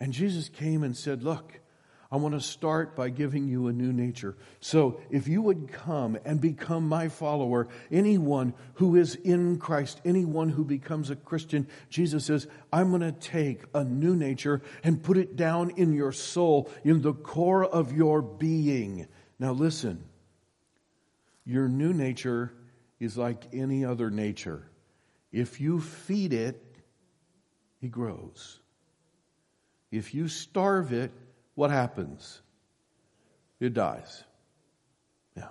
And 0.00 0.12
Jesus 0.12 0.48
came 0.48 0.82
and 0.82 0.96
said, 0.96 1.22
Look, 1.22 1.60
I 2.10 2.16
want 2.16 2.34
to 2.34 2.40
start 2.40 2.96
by 2.96 3.10
giving 3.10 3.48
you 3.48 3.66
a 3.66 3.72
new 3.72 3.92
nature. 3.92 4.34
So 4.60 4.98
if 5.10 5.28
you 5.28 5.42
would 5.42 5.68
come 5.70 6.18
and 6.24 6.40
become 6.40 6.88
my 6.88 7.08
follower, 7.08 7.68
anyone 7.90 8.54
who 8.74 8.96
is 8.96 9.14
in 9.14 9.58
Christ, 9.58 10.00
anyone 10.06 10.48
who 10.48 10.64
becomes 10.64 11.10
a 11.10 11.16
Christian, 11.16 11.66
Jesus 11.90 12.24
says, 12.24 12.46
I'm 12.72 12.88
going 12.90 13.02
to 13.02 13.12
take 13.12 13.64
a 13.74 13.84
new 13.84 14.16
nature 14.16 14.62
and 14.82 15.02
put 15.02 15.18
it 15.18 15.36
down 15.36 15.70
in 15.70 15.92
your 15.92 16.12
soul, 16.12 16.70
in 16.82 17.02
the 17.02 17.12
core 17.12 17.66
of 17.66 17.92
your 17.92 18.22
being. 18.22 19.06
Now 19.38 19.52
listen, 19.52 20.02
your 21.44 21.68
new 21.68 21.92
nature 21.92 22.54
is 22.98 23.18
like 23.18 23.48
any 23.52 23.84
other 23.84 24.10
nature. 24.10 24.70
If 25.30 25.60
you 25.60 25.78
feed 25.78 26.32
it, 26.32 26.64
it 27.82 27.90
grows. 27.90 28.60
If 29.90 30.14
you 30.14 30.28
starve 30.28 30.92
it, 30.92 31.12
what 31.54 31.70
happens? 31.70 32.40
It 33.60 33.74
dies. 33.74 34.22
Yeah. 35.36 35.48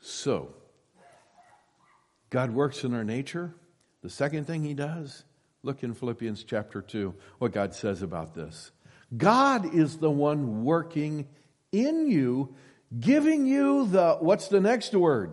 So, 0.00 0.54
God 2.30 2.50
works 2.50 2.84
in 2.84 2.94
our 2.94 3.04
nature. 3.04 3.54
The 4.02 4.10
second 4.10 4.46
thing 4.46 4.62
He 4.62 4.74
does, 4.74 5.24
look 5.62 5.82
in 5.82 5.94
Philippians 5.94 6.44
chapter 6.44 6.82
2, 6.82 7.14
what 7.38 7.52
God 7.52 7.74
says 7.74 8.02
about 8.02 8.34
this. 8.34 8.70
God 9.16 9.74
is 9.74 9.98
the 9.98 10.10
one 10.10 10.64
working 10.64 11.26
in 11.72 12.10
you, 12.10 12.54
giving 12.98 13.46
you 13.46 13.86
the, 13.86 14.16
what's 14.20 14.48
the 14.48 14.60
next 14.60 14.94
word? 14.94 15.32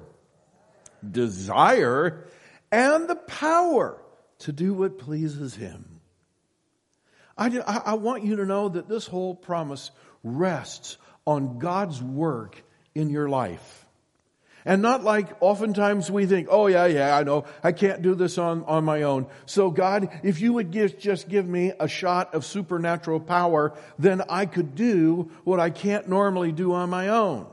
Desire 1.10 2.26
and 2.72 3.08
the 3.08 3.16
power 3.16 4.02
to 4.40 4.52
do 4.52 4.74
what 4.74 5.00
pleases 5.00 5.56
Him. 5.56 6.02
I, 7.38 7.50
I, 7.86 7.94
want 7.96 8.24
you 8.24 8.38
to 8.38 8.46
know 8.46 8.70
that 8.70 8.88
this 8.88 9.08
whole 9.08 9.36
promise 9.36 9.92
rests 10.24 10.98
on 11.28 11.60
God's 11.60 12.02
work 12.02 12.64
in 12.94 13.10
your 13.10 13.28
life. 13.28 13.86
And 14.64 14.82
not 14.82 15.04
like 15.04 15.28
oftentimes 15.42 16.10
we 16.10 16.26
think, 16.26 16.48
oh 16.50 16.68
yeah, 16.68 16.88
yeah, 16.88 17.16
I 17.16 17.24
know, 17.24 17.46
I 17.64 17.72
can't 17.72 18.02
do 18.02 18.16
this 18.16 18.40
on, 18.40 18.64
on 18.64 18.84
my 18.84 19.04
own. 19.04 19.28
So 19.46 19.70
God, 19.70 20.10
if 20.24 20.42
you 20.42 20.54
would 20.54 20.72
give, 20.72 20.98
just 20.98 21.30
give 21.30 21.46
me 21.46 21.74
a 21.80 21.88
shot 21.88 22.34
of 22.34 22.46
supernatural 22.46 23.20
power, 23.20 23.78
then 24.00 24.24
I 24.28 24.48
could 24.48 24.74
do 24.74 25.30
what 25.44 25.60
I 25.60 25.70
can't 25.70 26.10
normally 26.10 26.52
do 26.52 26.74
on 26.74 26.90
my 26.90 27.10
own. 27.10 27.48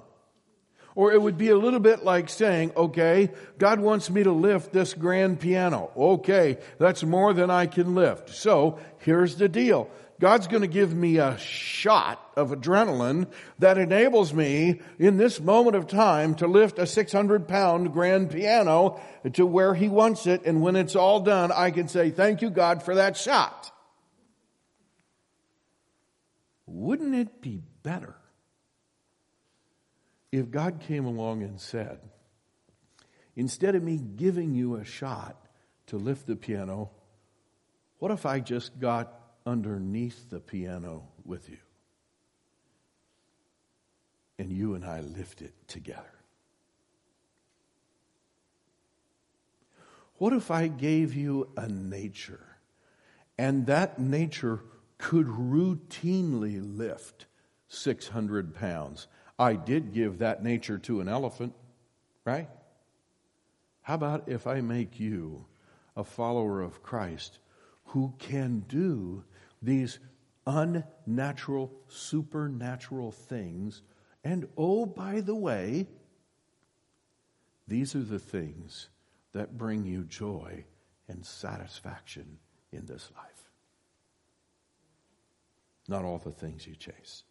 Or 0.95 1.13
it 1.13 1.21
would 1.21 1.39
be 1.39 1.49
a 1.49 1.57
little 1.57 1.81
bit 1.81 2.05
like 2.05 2.29
saying, 2.29 2.73
okay, 2.77 3.31
God 3.59 3.81
wants 3.81 4.11
me 4.11 4.23
to 4.25 4.33
lift 4.33 4.73
this 4.73 4.93
grand 4.93 5.41
piano. 5.41 5.91
Okay, 5.97 6.59
that's 6.79 7.03
more 7.03 7.33
than 7.33 7.51
I 7.51 7.67
can 7.67 7.95
lift. 7.95 8.31
So 8.31 8.79
here's 8.99 9.37
the 9.37 9.49
deal. 9.49 9.91
God's 10.21 10.47
going 10.47 10.61
to 10.61 10.69
give 10.69 10.95
me 10.95 11.17
a 11.17 11.37
shot 11.39 12.21
of 12.37 12.51
adrenaline 12.51 13.27
that 13.59 13.77
enables 13.77 14.33
me 14.33 14.81
in 14.99 15.17
this 15.17 15.41
moment 15.41 15.75
of 15.75 15.89
time 15.89 16.37
to 16.37 16.47
lift 16.47 16.79
a 16.79 16.87
600 16.87 17.49
pound 17.49 17.93
grand 17.93 18.31
piano 18.31 19.01
to 19.33 19.45
where 19.45 19.75
he 19.75 19.89
wants 19.89 20.29
it. 20.29 20.45
And 20.45 20.63
when 20.63 20.77
it's 20.77 20.95
all 20.95 21.21
done, 21.21 21.51
I 21.51 21.73
can 21.73 21.89
say, 21.89 22.11
thank 22.11 22.41
you 22.41 22.51
God 22.51 22.85
for 22.85 22.95
that 22.95 23.17
shot. 23.17 23.73
Wouldn't 26.67 27.15
it 27.17 27.43
be 27.43 27.61
better 27.83 28.15
if 30.33 30.51
God 30.51 30.81
came 30.81 31.05
along 31.05 31.43
and 31.43 31.61
said, 31.61 32.01
instead 33.37 33.75
of 33.75 33.83
me 33.83 33.99
giving 33.99 34.55
you 34.55 34.77
a 34.77 34.85
shot 34.85 35.37
to 35.89 35.99
lift 35.99 36.27
the 36.27 36.37
piano, 36.37 36.91
what 37.99 38.11
if 38.11 38.25
I 38.25 38.41
just 38.41 38.81
got 38.81 39.13
underneath 39.45 40.31
the 40.31 40.41
piano 40.41 41.05
with 41.25 41.51
you? 41.51 41.59
And 44.39 44.51
you 44.51 44.75
and 44.75 44.85
I 44.85 45.03
lift 45.03 45.43
it 45.43 45.53
together. 45.69 46.03
What 50.15 50.33
if 50.33 50.51
I 50.51 50.69
gave 50.69 51.15
you 51.15 51.51
a 51.57 51.69
nature 51.69 52.47
and 53.37 53.67
that 53.67 53.99
nature 53.99 54.61
could 54.97 55.27
routinely 55.27 56.61
lift 56.63 57.27
600 57.69 58.55
pounds? 58.55 59.09
I 59.43 59.55
did 59.55 59.93
give 59.93 60.19
that 60.19 60.45
nature 60.45 60.79
to 60.79 61.01
an 61.01 61.09
elephant, 61.09 61.53
right? 62.25 62.49
How 63.81 63.95
about 63.95 64.29
if 64.29 64.47
I 64.47 64.61
make 64.61 65.01
you 65.01 65.47
a 65.97 66.05
follower 66.05 66.61
of 66.63 66.85
Christ 66.85 67.41
who 67.87 68.15
can 68.21 68.61
do 68.69 69.25
these 69.61 69.99
unnatural, 70.47 71.73
supernatural 71.89 73.11
things? 73.11 73.83
And 74.23 74.47
oh, 74.57 74.87
by 74.87 75.21
the 75.21 75.35
way, 75.35 75.89
these 77.67 77.97
are 77.97 78.05
the 78.05 78.21
things 78.21 78.91
that 79.33 79.59
bring 79.59 79.85
you 79.85 80.05
joy 80.05 80.65
and 81.09 81.27
satisfaction 81.27 82.39
in 82.71 82.87
this 82.87 83.11
life. 83.17 83.51
Not 85.89 86.05
all 86.05 86.19
the 86.19 86.31
things 86.31 86.65
you 86.65 86.77
chase. 86.77 87.25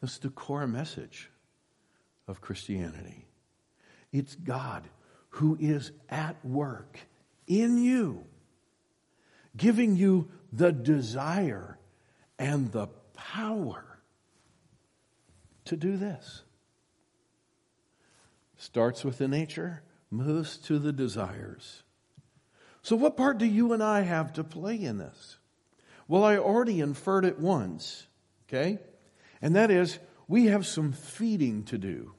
That's 0.00 0.18
the 0.18 0.30
core 0.30 0.66
message 0.66 1.30
of 2.26 2.40
Christianity. 2.40 3.26
It's 4.12 4.34
God 4.34 4.84
who 5.30 5.56
is 5.60 5.92
at 6.08 6.42
work 6.44 6.98
in 7.46 7.78
you, 7.78 8.24
giving 9.56 9.96
you 9.96 10.28
the 10.52 10.72
desire 10.72 11.78
and 12.38 12.70
the 12.72 12.88
power 13.14 13.84
to 15.66 15.76
do 15.76 15.96
this. 15.96 16.42
Starts 18.56 19.04
with 19.04 19.18
the 19.18 19.28
nature, 19.28 19.82
moves 20.10 20.56
to 20.56 20.78
the 20.78 20.92
desires. 20.92 21.82
So, 22.82 22.96
what 22.96 23.16
part 23.16 23.38
do 23.38 23.46
you 23.46 23.72
and 23.72 23.82
I 23.82 24.00
have 24.00 24.32
to 24.34 24.44
play 24.44 24.82
in 24.82 24.98
this? 24.98 25.36
Well, 26.06 26.24
I 26.24 26.38
already 26.38 26.80
inferred 26.80 27.24
it 27.24 27.38
once, 27.38 28.06
okay? 28.48 28.78
And 29.40 29.56
that 29.56 29.70
is, 29.70 29.98
we 30.26 30.46
have 30.46 30.66
some 30.66 30.92
feeding 30.92 31.64
to 31.64 31.78
do. 31.78 32.12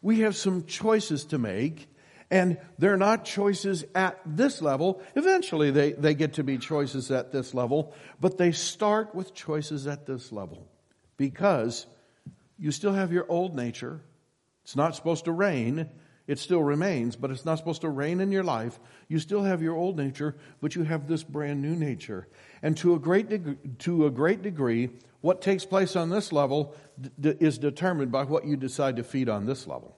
We 0.00 0.20
have 0.20 0.36
some 0.36 0.64
choices 0.64 1.24
to 1.26 1.38
make, 1.38 1.88
and 2.30 2.58
they're 2.78 2.96
not 2.96 3.24
choices 3.24 3.84
at 3.94 4.20
this 4.24 4.62
level. 4.62 5.02
Eventually, 5.16 5.70
they, 5.70 5.92
they 5.92 6.14
get 6.14 6.34
to 6.34 6.44
be 6.44 6.58
choices 6.58 7.10
at 7.10 7.32
this 7.32 7.54
level, 7.54 7.94
but 8.20 8.38
they 8.38 8.52
start 8.52 9.14
with 9.14 9.34
choices 9.34 9.86
at 9.86 10.06
this 10.06 10.30
level 10.30 10.68
because 11.16 11.86
you 12.58 12.70
still 12.70 12.92
have 12.92 13.12
your 13.12 13.26
old 13.28 13.54
nature. 13.56 14.00
It's 14.62 14.76
not 14.76 14.94
supposed 14.94 15.24
to 15.24 15.32
reign. 15.32 15.88
It 16.26 16.38
still 16.38 16.62
remains, 16.62 17.16
but 17.16 17.30
it's 17.30 17.46
not 17.46 17.56
supposed 17.56 17.80
to 17.80 17.88
reign 17.88 18.20
in 18.20 18.30
your 18.30 18.44
life. 18.44 18.78
You 19.08 19.18
still 19.18 19.42
have 19.42 19.62
your 19.62 19.74
old 19.74 19.96
nature, 19.96 20.36
but 20.60 20.74
you 20.74 20.82
have 20.82 21.08
this 21.08 21.24
brand 21.24 21.62
new 21.62 21.74
nature. 21.74 22.28
And 22.62 22.76
to 22.78 22.94
a 22.94 22.98
great, 22.98 23.30
deg- 23.30 23.78
to 23.80 24.06
a 24.06 24.10
great 24.10 24.42
degree, 24.42 24.90
what 25.20 25.42
takes 25.42 25.64
place 25.64 25.96
on 25.96 26.10
this 26.10 26.32
level 26.32 26.74
d- 27.20 27.34
is 27.40 27.58
determined 27.58 28.12
by 28.12 28.24
what 28.24 28.44
you 28.44 28.56
decide 28.56 28.96
to 28.96 29.04
feed 29.04 29.28
on 29.28 29.46
this 29.46 29.66
level. 29.66 29.96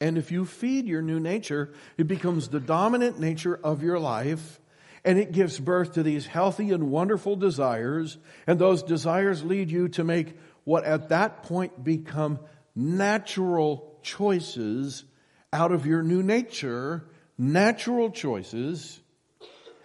And 0.00 0.16
if 0.16 0.30
you 0.30 0.44
feed 0.46 0.86
your 0.86 1.02
new 1.02 1.20
nature, 1.20 1.72
it 1.98 2.06
becomes 2.08 2.48
the 2.48 2.60
dominant 2.60 3.20
nature 3.20 3.58
of 3.62 3.82
your 3.82 3.98
life, 3.98 4.60
and 5.04 5.18
it 5.18 5.32
gives 5.32 5.58
birth 5.58 5.94
to 5.94 6.02
these 6.02 6.26
healthy 6.26 6.70
and 6.70 6.90
wonderful 6.90 7.36
desires, 7.36 8.18
and 8.46 8.58
those 8.58 8.82
desires 8.82 9.44
lead 9.44 9.70
you 9.70 9.88
to 9.88 10.04
make 10.04 10.36
what 10.64 10.84
at 10.84 11.10
that 11.10 11.42
point 11.42 11.84
become 11.84 12.38
natural 12.74 13.98
choices 14.02 15.04
out 15.52 15.72
of 15.72 15.84
your 15.84 16.02
new 16.02 16.22
nature, 16.22 17.08
natural 17.36 18.10
choices, 18.10 18.99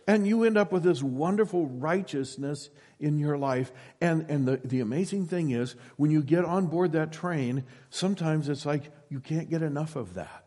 and 0.08 0.28
you 0.28 0.44
end 0.44 0.58
up 0.58 0.72
with 0.72 0.84
this 0.84 1.02
wonderful 1.02 1.66
righteousness 1.68 2.70
in 3.00 3.18
your 3.18 3.38
life. 3.38 3.72
And, 4.00 4.30
and 4.30 4.48
the, 4.48 4.58
the 4.64 4.80
amazing 4.82 5.28
thing 5.28 5.52
is, 5.52 5.76
when 5.98 6.12
you 6.12 6.22
get 6.22 6.46
on 6.46 6.68
board 6.68 6.92
that 6.92 7.12
train, 7.12 7.64
sometimes 7.90 8.50
it's 8.50 8.66
like 8.66 8.92
you 9.10 9.20
can't 9.20 9.50
get 9.50 9.62
enough 9.62 9.96
of 9.96 10.14
that 10.16 10.46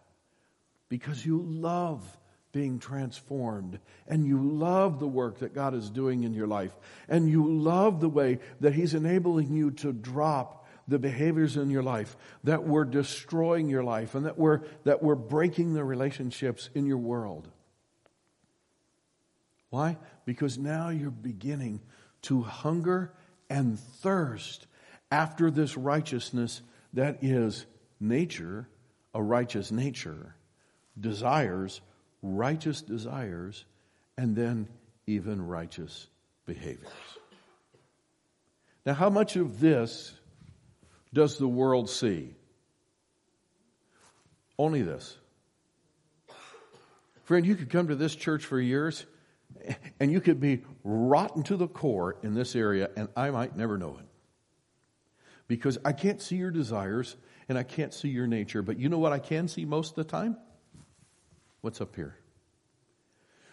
because 0.88 1.24
you 1.24 1.42
love 1.42 2.18
being 2.52 2.78
transformed 2.78 3.78
and 4.06 4.26
you 4.26 4.40
love 4.40 4.98
the 5.00 5.08
work 5.08 5.40
that 5.40 5.54
God 5.54 5.74
is 5.74 5.90
doing 5.90 6.24
in 6.24 6.32
your 6.32 6.46
life 6.46 6.74
and 7.08 7.28
you 7.28 7.52
love 7.52 8.00
the 8.00 8.08
way 8.08 8.38
that 8.60 8.74
He's 8.74 8.94
enabling 8.94 9.54
you 9.54 9.70
to 9.72 9.92
drop 9.92 10.66
the 10.86 10.98
behaviors 10.98 11.58
in 11.58 11.68
your 11.68 11.82
life 11.82 12.16
that 12.44 12.64
were 12.64 12.84
destroying 12.84 13.68
your 13.68 13.84
life 13.84 14.14
and 14.14 14.24
that 14.24 14.38
were, 14.38 14.62
that 14.84 15.02
were 15.02 15.14
breaking 15.14 15.74
the 15.74 15.84
relationships 15.84 16.70
in 16.74 16.86
your 16.86 16.96
world. 16.96 17.48
Why? 19.70 19.96
Because 20.24 20.58
now 20.58 20.88
you're 20.88 21.10
beginning 21.10 21.80
to 22.22 22.42
hunger 22.42 23.12
and 23.50 23.78
thirst 23.78 24.66
after 25.10 25.50
this 25.50 25.76
righteousness 25.76 26.62
that 26.94 27.22
is 27.22 27.66
nature, 28.00 28.68
a 29.14 29.22
righteous 29.22 29.70
nature, 29.70 30.34
desires, 30.98 31.80
righteous 32.22 32.82
desires, 32.82 33.64
and 34.16 34.34
then 34.34 34.68
even 35.06 35.46
righteous 35.46 36.08
behaviors. 36.46 36.88
Now, 38.84 38.94
how 38.94 39.10
much 39.10 39.36
of 39.36 39.60
this 39.60 40.14
does 41.12 41.38
the 41.38 41.48
world 41.48 41.90
see? 41.90 42.34
Only 44.58 44.82
this. 44.82 45.16
Friend, 47.24 47.44
you 47.44 47.54
could 47.54 47.70
come 47.70 47.88
to 47.88 47.94
this 47.94 48.14
church 48.14 48.44
for 48.44 48.58
years 48.58 49.04
and 50.00 50.10
you 50.12 50.20
could 50.20 50.40
be 50.40 50.62
rotten 50.84 51.42
to 51.44 51.56
the 51.56 51.68
core 51.68 52.16
in 52.22 52.34
this 52.34 52.54
area 52.54 52.90
and 52.96 53.08
I 53.16 53.30
might 53.30 53.56
never 53.56 53.78
know 53.78 53.98
it. 53.98 54.06
Because 55.46 55.78
I 55.84 55.92
can't 55.92 56.20
see 56.20 56.36
your 56.36 56.50
desires 56.50 57.16
and 57.48 57.56
I 57.56 57.62
can't 57.62 57.94
see 57.94 58.08
your 58.08 58.26
nature, 58.26 58.62
but 58.62 58.78
you 58.78 58.88
know 58.88 58.98
what 58.98 59.12
I 59.12 59.18
can 59.18 59.48
see 59.48 59.64
most 59.64 59.90
of 59.90 59.96
the 59.96 60.04
time? 60.04 60.36
What's 61.60 61.80
up 61.80 61.96
here? 61.96 62.16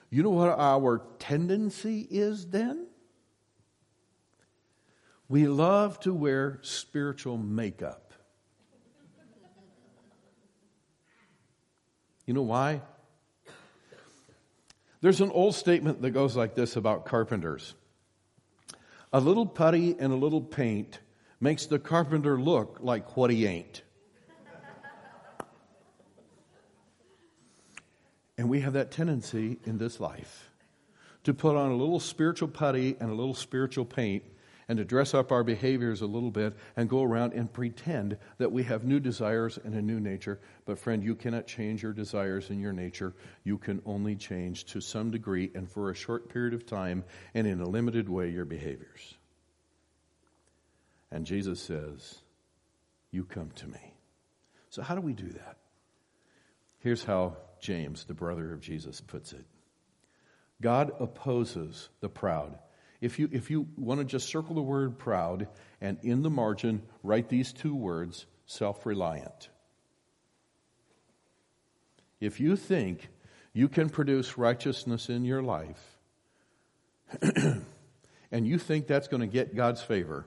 You 0.09 0.23
know 0.23 0.29
what 0.29 0.49
our 0.59 1.01
tendency 1.19 2.07
is 2.09 2.47
then? 2.47 2.87
We 5.27 5.47
love 5.47 5.99
to 6.01 6.13
wear 6.13 6.59
spiritual 6.61 7.37
makeup. 7.37 8.13
You 12.25 12.33
know 12.33 12.43
why? 12.43 12.81
There's 15.05 15.21
an 15.21 15.29
old 15.29 15.53
statement 15.53 16.01
that 16.01 16.09
goes 16.09 16.35
like 16.35 16.55
this 16.55 16.77
about 16.77 17.05
carpenters 17.05 17.75
A 19.13 19.19
little 19.19 19.45
putty 19.45 19.95
and 19.99 20.11
a 20.11 20.15
little 20.15 20.41
paint 20.41 20.99
makes 21.39 21.67
the 21.67 21.77
carpenter 21.77 22.41
look 22.41 22.79
like 22.81 23.15
what 23.15 23.29
he 23.29 23.45
ain't. 23.45 23.83
and 28.39 28.49
we 28.49 28.61
have 28.61 28.73
that 28.73 28.89
tendency 28.89 29.59
in 29.63 29.77
this 29.77 29.99
life 29.99 30.49
to 31.23 31.35
put 31.35 31.55
on 31.55 31.69
a 31.69 31.75
little 31.75 31.99
spiritual 31.99 32.47
putty 32.47 32.97
and 32.99 33.11
a 33.11 33.13
little 33.13 33.35
spiritual 33.35 33.85
paint 33.85 34.23
and 34.67 34.77
to 34.77 34.85
dress 34.85 35.13
up 35.13 35.31
our 35.31 35.43
behaviors 35.43 36.01
a 36.01 36.07
little 36.07 36.31
bit 36.31 36.55
and 36.75 36.89
go 36.89 37.03
around 37.03 37.33
and 37.33 37.51
pretend 37.51 38.17
that 38.37 38.51
we 38.51 38.63
have 38.63 38.83
new 38.83 38.99
desires 38.99 39.59
and 39.63 39.75
a 39.75 39.81
new 39.81 39.99
nature. 39.99 40.39
But, 40.65 40.79
friend, 40.79 41.03
you 41.03 41.15
cannot 41.15 41.47
change 41.47 41.83
your 41.83 41.93
desires 41.93 42.49
and 42.49 42.59
your 42.59 42.73
nature. 42.73 43.13
You 43.43 43.57
can 43.57 43.81
only 43.85 44.15
change 44.15 44.65
to 44.65 44.81
some 44.81 45.11
degree 45.11 45.51
and 45.53 45.69
for 45.69 45.89
a 45.89 45.95
short 45.95 46.29
period 46.29 46.53
of 46.53 46.65
time 46.65 47.03
and 47.33 47.45
in 47.45 47.61
a 47.61 47.67
limited 47.67 48.09
way 48.09 48.29
your 48.29 48.45
behaviors. 48.45 49.15
And 51.11 51.25
Jesus 51.25 51.61
says, 51.61 52.19
You 53.11 53.23
come 53.23 53.51
to 53.55 53.67
me. 53.67 53.93
So, 54.69 54.81
how 54.81 54.95
do 54.95 55.01
we 55.01 55.13
do 55.13 55.29
that? 55.29 55.57
Here's 56.79 57.03
how 57.03 57.37
James, 57.59 58.05
the 58.05 58.13
brother 58.13 58.53
of 58.53 58.61
Jesus, 58.61 59.01
puts 59.01 59.33
it 59.33 59.45
God 60.61 60.91
opposes 60.99 61.89
the 62.01 62.09
proud 62.09 62.57
if 63.01 63.19
you, 63.19 63.29
if 63.31 63.51
you 63.51 63.67
want 63.77 63.99
to 63.99 64.05
just 64.05 64.29
circle 64.29 64.55
the 64.55 64.61
word 64.61 64.97
proud 64.97 65.47
and 65.81 65.97
in 66.01 66.21
the 66.21 66.29
margin 66.29 66.81
write 67.03 67.29
these 67.29 67.53
two 67.53 67.75
words 67.75 68.25
self 68.45 68.85
reliant. 68.85 69.49
If 72.19 72.39
you 72.39 72.55
think 72.55 73.09
you 73.53 73.67
can 73.67 73.89
produce 73.89 74.37
righteousness 74.37 75.09
in 75.09 75.25
your 75.25 75.43
life 75.43 75.97
and 77.21 78.47
you 78.47 78.57
think 78.57 78.87
that's 78.87 79.07
going 79.07 79.21
to 79.21 79.27
get 79.27 79.55
God's 79.55 79.81
favor, 79.81 80.25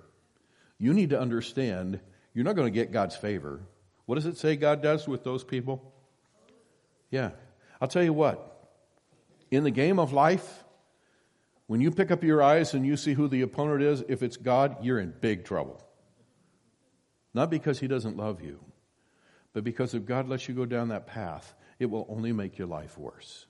you 0.79 0.93
need 0.93 1.11
to 1.11 1.21
understand 1.21 2.01
you're 2.35 2.45
not 2.45 2.57
going 2.57 2.73
to 2.73 2.75
get 2.75 2.93
God's 2.93 3.17
favor. 3.17 3.61
What 4.07 4.15
does 4.15 4.27
it 4.27 4.39
say 4.39 4.57
God 4.57 4.83
does 4.83 5.09
with 5.09 5.25
those 5.25 5.43
people? 5.43 5.93
Yeah. 7.11 7.31
I'll 7.81 7.89
tell 7.89 8.05
you 8.05 8.13
what. 8.13 8.55
In 9.51 9.65
the 9.65 9.71
game 9.71 9.99
of 9.99 10.13
life, 10.13 10.65
when 11.69 11.83
you 11.83 11.91
pick 11.91 12.11
up 12.11 12.25
your 12.25 12.43
eyes 12.43 12.73
and 12.73 12.85
you 12.85 12.97
see 12.97 13.13
who 13.13 13.29
the 13.29 13.43
opponent 13.43 13.83
is, 13.83 14.03
if 14.09 14.23
it's 14.23 14.39
God, 14.39 14.79
you're 14.83 14.99
in 14.99 15.13
big 15.21 15.45
trouble. 15.45 15.81
Not 17.35 17.51
because 17.51 17.79
he 17.79 17.87
doesn't 17.87 18.17
love 18.17 18.43
you, 18.43 18.59
but 19.53 19.65
because 19.65 19.93
if 19.93 20.07
God 20.07 20.29
lets 20.29 20.49
you 20.49 20.55
go 20.55 20.65
down 20.65 20.89
that 20.89 21.07
path, 21.07 21.55
it 21.79 21.87
will 21.87 22.07
only 22.09 22.33
make 22.33 22.57
your 22.57 22.67
life 22.67 22.97
worse. 22.97 23.47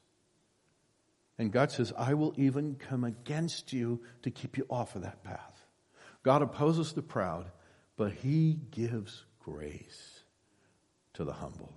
And 1.38 1.52
God 1.52 1.70
says, 1.70 1.92
I 1.96 2.14
will 2.14 2.34
even 2.36 2.74
come 2.74 3.04
against 3.04 3.72
you 3.72 4.02
to 4.22 4.32
keep 4.32 4.58
you 4.58 4.66
off 4.68 4.96
of 4.96 5.02
that 5.02 5.22
path. 5.22 5.64
God 6.24 6.42
opposes 6.42 6.92
the 6.92 7.02
proud, 7.02 7.52
but 7.96 8.12
he 8.12 8.58
gives 8.72 9.24
grace 9.38 10.24
to 11.14 11.24
the 11.24 11.32
humble. 11.32 11.72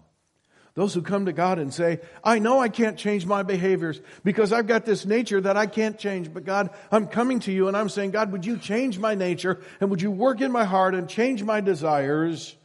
Those 0.74 0.94
who 0.94 1.02
come 1.02 1.26
to 1.26 1.34
God 1.34 1.60
and 1.60 1.74
say, 1.74 2.00
I 2.24 2.40
know 2.40 2.62
I 2.62 2.70
can't 2.70 2.98
change 2.98 3.26
my 3.26 3.44
behaviors 3.44 4.00
because 4.24 4.54
I've 4.54 4.68
got 4.68 4.86
this 4.86 5.06
nature 5.06 5.42
that 5.42 5.58
I 5.58 5.66
can't 5.66 5.98
change. 5.98 6.34
But 6.34 6.46
God, 6.46 6.70
I'm 6.92 7.08
coming 7.08 7.42
to 7.42 7.52
you 7.52 7.68
and 7.68 7.76
I'm 7.76 7.90
saying, 7.90 8.12
God, 8.12 8.32
would 8.32 8.46
you 8.46 8.58
change 8.58 8.98
my 8.98 9.14
nature 9.14 9.60
and 9.82 9.90
would 9.90 10.02
you 10.02 10.12
work 10.12 10.40
in 10.40 10.52
my 10.52 10.64
heart 10.64 10.96
and 10.96 11.10
change 11.10 11.44
my 11.44 11.60
desires 11.60 12.56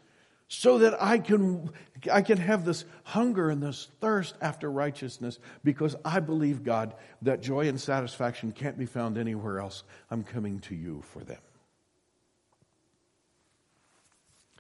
so 0.46 0.78
that 0.78 1.02
I 1.02 1.18
can, 1.18 1.70
I 2.12 2.22
can 2.22 2.38
have 2.38 2.64
this 2.64 2.84
hunger 3.02 3.50
and 3.50 3.60
this 3.60 3.88
thirst 4.00 4.36
after 4.40 4.70
righteousness 4.70 5.40
because 5.64 5.96
I 6.04 6.20
believe, 6.20 6.62
God, 6.62 6.94
that 7.22 7.42
joy 7.42 7.66
and 7.66 7.80
satisfaction 7.80 8.52
can't 8.52 8.78
be 8.78 8.86
found 8.86 9.18
anywhere 9.18 9.58
else. 9.58 9.82
I'm 10.12 10.22
coming 10.22 10.60
to 10.60 10.76
you 10.76 11.02
for 11.10 11.24
them. 11.24 11.40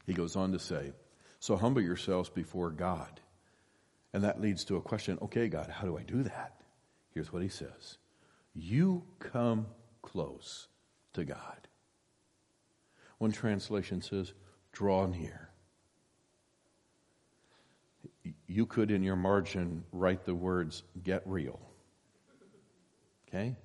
He 0.04 0.14
goes 0.14 0.34
on 0.34 0.50
to 0.50 0.58
say, 0.58 0.90
so 1.38 1.54
humble 1.56 1.82
yourselves 1.82 2.28
before 2.28 2.70
God 2.70 3.20
and 4.12 4.24
that 4.24 4.40
leads 4.40 4.64
to 4.64 4.76
a 4.76 4.80
question 4.80 5.18
okay, 5.22 5.48
God, 5.48 5.68
how 5.68 5.86
do 5.86 5.98
I 5.98 6.02
do 6.02 6.22
that? 6.22 6.54
Here's 7.12 7.32
what 7.32 7.42
he 7.42 7.48
says 7.48 7.98
You 8.54 9.04
come 9.18 9.66
close 10.02 10.68
to 11.14 11.24
God. 11.24 11.68
One 13.18 13.32
translation 13.32 14.02
says, 14.02 14.34
draw 14.72 15.06
near. 15.06 15.48
You 18.46 18.66
could, 18.66 18.90
in 18.90 19.02
your 19.02 19.16
margin, 19.16 19.84
write 19.92 20.24
the 20.24 20.34
words, 20.34 20.82
get 21.02 21.22
real. 21.24 21.60
Okay? 23.28 23.56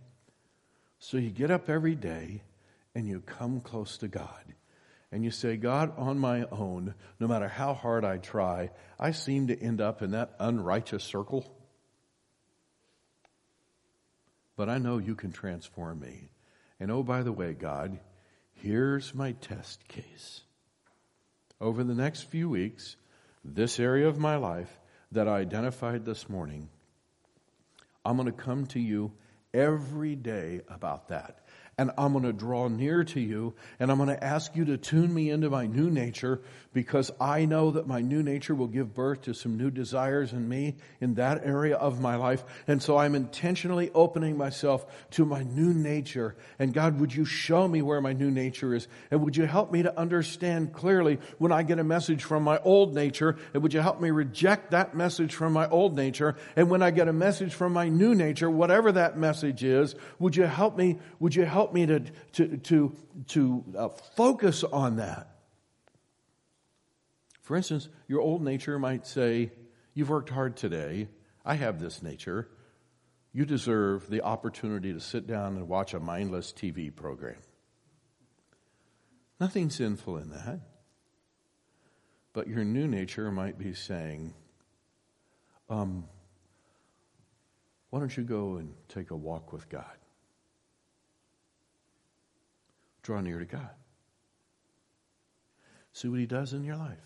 So 1.00 1.18
you 1.18 1.30
get 1.30 1.52
up 1.52 1.70
every 1.70 1.96
day 1.96 2.44
and 2.96 3.08
you 3.08 3.22
come 3.22 3.60
close 3.60 3.98
to 3.98 4.08
God 4.08 4.54
and 5.12 5.26
you 5.26 5.32
say, 5.32 5.58
God, 5.58 5.94
on 5.98 6.18
my 6.18 6.46
own, 6.52 6.96
no 7.20 7.28
matter 7.28 7.50
how 7.50 7.74
hard 7.74 8.06
I 8.06 8.18
try, 8.18 8.70
I 8.98 9.12
seem 9.12 9.48
to 9.48 9.62
end 9.62 9.82
up 9.82 10.02
in 10.02 10.12
that 10.12 10.36
unrighteous 10.40 11.04
circle. 11.04 11.54
But 14.56 14.70
I 14.70 14.78
know 14.78 15.00
you 15.00 15.16
can 15.16 15.32
transform 15.32 16.00
me. 16.00 16.30
And 16.80 16.92
oh, 16.92 17.04
by 17.04 17.24
the 17.24 17.32
way, 17.32 17.54
God, 17.54 18.00
here's 18.54 19.14
my 19.14 19.34
test 19.34 19.86
case. 19.88 20.42
Over 21.60 21.84
the 21.84 21.94
next 21.94 22.24
few 22.24 22.50
weeks, 22.50 22.96
this 23.44 23.80
area 23.80 24.08
of 24.08 24.18
my 24.18 24.38
life 24.38 24.80
that 25.12 25.28
I 25.28 25.40
identified 25.40 26.06
this 26.06 26.30
morning, 26.30 26.70
I'm 28.06 28.16
going 28.16 28.28
to 28.28 28.32
come 28.32 28.66
to 28.68 28.80
you 28.80 29.12
every 29.54 30.16
day 30.16 30.62
about 30.70 31.10
that 31.10 31.40
and 31.78 31.92
I'm 31.98 32.12
going 32.12 32.26
to 32.26 32.34
draw 32.34 32.68
near 32.68 33.04
to 33.06 33.20
you 33.20 33.56
and 33.80 33.92
I'm 33.92 33.98
going 33.98 34.10
to 34.10 34.24
ask 34.24 34.56
you 34.56 34.66
to 34.66 34.78
tune 34.78 35.14
me 35.14 35.30
into 35.30 35.50
my 35.50 35.66
new 35.66 35.90
nature 35.90 36.42
because 36.74 37.12
I 37.20 37.46
know 37.46 37.72
that 37.72 37.88
my 37.88 38.02
new 38.02 38.22
nature 38.24 38.54
will 38.54 38.68
give 38.68 38.94
birth 38.94 39.24
to 39.24 39.34
some 39.34 39.58
new 39.58 39.72
desires 39.72 40.32
in 40.32 40.48
me 40.48 40.76
in 41.00 41.16
that 41.16 41.42
area 41.44 41.76
of 41.76 42.00
my 42.00 42.16
life. 42.16 42.44
And 42.68 42.82
so 42.82 42.98
I'm 42.98 43.16
intentionally 43.16 43.90
opening 43.94 44.38
myself 44.38 44.86
to 45.12 45.26
my 45.26 45.44
new 45.44 45.74
nature. 45.74 46.36
And 46.60 46.74
God, 46.74 47.00
would 47.00 47.14
you 47.14 47.26
show 47.26 47.68
me 47.68 47.82
where 47.82 48.00
my 48.00 48.14
new 48.14 48.32
nature 48.32 48.76
is? 48.76 48.88
And 49.10 49.24
would 49.24 49.36
you 49.36 49.46
help 49.46 49.72
me 49.72 49.84
to 49.84 49.98
understand 49.98 50.74
clearly 50.74 51.20
when 51.40 51.52
I 51.52 51.64
get 51.64 51.80
a 51.80 51.84
message 51.84 52.24
from 52.24 52.44
my 52.44 52.60
old 52.60 52.94
nature? 52.94 53.38
And 53.54 53.64
would 53.64 53.74
you 53.74 53.82
help 53.82 54.00
me 54.00 54.12
reject 54.12 54.72
that 54.72 54.96
message 54.96 55.34
from 55.34 55.54
my 55.54 55.68
old 55.68 55.96
nature? 55.96 56.36
And 56.56 56.70
when 56.70 56.84
I 56.84 56.92
get 56.92 57.08
a 57.08 57.14
message 57.14 57.54
from 57.54 57.74
my 57.74 57.90
new 57.90 58.14
nature, 58.14 58.50
whatever 58.50 58.92
that 58.94 59.18
message 59.18 59.64
is, 59.64 59.96
would 60.20 60.36
you 60.36 60.44
help 60.44 60.78
me, 60.78 61.00
would 61.20 61.36
you 61.36 61.46
help 61.46 61.61
me 61.70 61.86
to, 61.86 62.00
to, 62.34 62.58
to, 62.58 62.96
to 63.30 63.64
uh, 63.78 63.90
focus 64.16 64.64
on 64.64 64.98
that. 64.98 65.28
For 67.42 67.56
instance, 67.56 67.90
your 68.08 68.22
old 68.22 68.42
nature 68.42 68.80
might 68.80 69.06
say, 69.06 69.52
You've 69.94 70.10
worked 70.10 70.30
hard 70.30 70.56
today. 70.56 71.10
I 71.44 71.56
have 71.56 71.80
this 71.80 72.02
nature. 72.02 72.48
You 73.34 73.46
deserve 73.46 74.10
the 74.10 74.22
opportunity 74.22 74.94
to 74.94 75.00
sit 75.00 75.28
down 75.28 75.58
and 75.58 75.68
watch 75.68 75.94
a 75.94 76.00
mindless 76.00 76.54
TV 76.54 76.96
program. 76.96 77.38
Nothing 79.40 79.70
sinful 79.70 80.18
in 80.18 80.30
that. 80.30 80.60
But 82.34 82.48
your 82.48 82.64
new 82.64 82.88
nature 82.88 83.32
might 83.32 83.58
be 83.58 83.74
saying, 83.74 84.34
um, 85.70 86.06
why 87.90 88.00
don't 88.00 88.16
you 88.16 88.24
go 88.24 88.56
and 88.56 88.74
take 88.88 89.12
a 89.12 89.16
walk 89.16 89.52
with 89.52 89.68
God? 89.68 89.98
Draw 93.12 93.20
near 93.20 93.40
to 93.40 93.46
God. 93.46 93.72
See 95.92 96.08
what 96.08 96.22
He 96.22 96.26
does 96.26 96.54
in 96.54 96.64
your 96.64 96.78
life. 96.78 96.98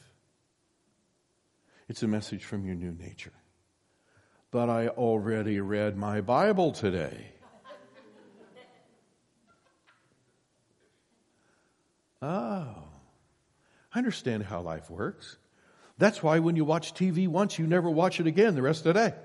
It's 1.89 2.03
a 2.03 2.07
message 2.07 2.45
from 2.45 2.63
your 2.63 2.75
new 2.75 2.91
nature. 2.91 3.33
But 4.51 4.69
I 4.69 4.89
already 4.89 5.59
read 5.59 5.97
my 5.97 6.21
Bible 6.21 6.73
today. 6.73 7.31
Oh, 12.21 12.75
I 13.91 13.97
understand 13.97 14.43
how 14.43 14.61
life 14.61 14.91
works. 14.91 15.37
That's 15.97 16.21
why 16.21 16.37
when 16.37 16.55
you 16.55 16.65
watch 16.65 16.93
TV 16.93 17.27
once, 17.27 17.57
you 17.57 17.65
never 17.65 17.89
watch 17.89 18.19
it 18.19 18.27
again 18.27 18.53
the 18.53 18.61
rest 18.61 18.85
of 18.85 18.93
the 18.93 19.09
day. 19.09 19.15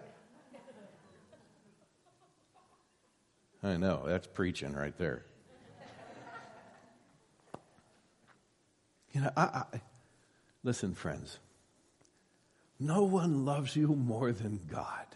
I 3.62 3.76
know, 3.76 4.04
that's 4.06 4.26
preaching 4.26 4.72
right 4.72 4.96
there. 4.96 5.26
You 9.12 9.22
know, 9.22 9.30
I, 9.36 9.64
I, 9.72 9.80
listen, 10.62 10.94
friends. 10.94 11.38
No 12.78 13.04
one 13.04 13.44
loves 13.44 13.76
you 13.76 13.88
more 13.88 14.32
than 14.32 14.60
God. 14.70 15.06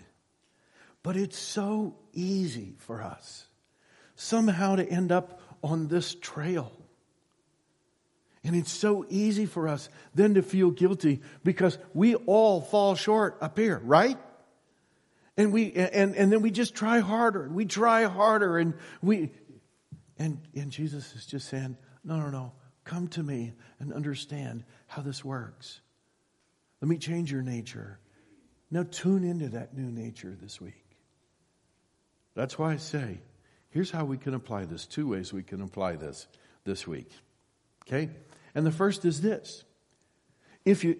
But 1.02 1.16
it's 1.16 1.38
so 1.38 1.96
easy 2.12 2.74
for 2.78 3.02
us 3.02 3.46
somehow 4.16 4.76
to 4.76 4.86
end 4.86 5.12
up 5.12 5.40
on 5.62 5.88
this 5.88 6.14
trail. 6.14 6.72
And 8.42 8.54
it's 8.54 8.70
so 8.70 9.06
easy 9.08 9.46
for 9.46 9.68
us 9.68 9.88
then 10.14 10.34
to 10.34 10.42
feel 10.42 10.70
guilty 10.70 11.22
because 11.42 11.78
we 11.94 12.14
all 12.14 12.60
fall 12.60 12.94
short 12.94 13.38
up 13.40 13.58
here, 13.58 13.80
right? 13.84 14.18
And 15.36 15.52
we 15.52 15.72
and, 15.72 16.14
and 16.14 16.30
then 16.30 16.42
we 16.42 16.50
just 16.50 16.74
try 16.74 17.00
harder 17.00 17.44
and 17.44 17.54
we 17.54 17.64
try 17.64 18.04
harder 18.04 18.58
and 18.58 18.74
we 19.02 19.30
and 20.18 20.40
and 20.54 20.70
Jesus 20.70 21.14
is 21.16 21.26
just 21.26 21.48
saying, 21.48 21.76
No, 22.04 22.18
no, 22.18 22.28
no. 22.28 22.52
Come 22.84 23.08
to 23.08 23.22
me 23.22 23.52
and 23.80 23.92
understand 23.92 24.64
how 24.86 25.02
this 25.02 25.24
works. 25.24 25.80
Let 26.80 26.88
me 26.88 26.98
change 26.98 27.32
your 27.32 27.42
nature. 27.42 27.98
Now 28.70 28.84
tune 28.88 29.24
into 29.24 29.48
that 29.50 29.76
new 29.76 29.90
nature 29.90 30.36
this 30.40 30.60
week. 30.60 30.84
That's 32.34 32.58
why 32.58 32.72
I 32.72 32.76
say, 32.76 33.20
here's 33.70 33.90
how 33.90 34.04
we 34.04 34.18
can 34.18 34.34
apply 34.34 34.66
this. 34.66 34.86
Two 34.86 35.08
ways 35.08 35.32
we 35.32 35.42
can 35.42 35.62
apply 35.62 35.96
this 35.96 36.26
this 36.64 36.86
week. 36.86 37.10
Okay? 37.86 38.10
And 38.54 38.66
the 38.66 38.72
first 38.72 39.04
is 39.04 39.20
this. 39.20 39.64
If 40.64 40.84
you 40.84 40.96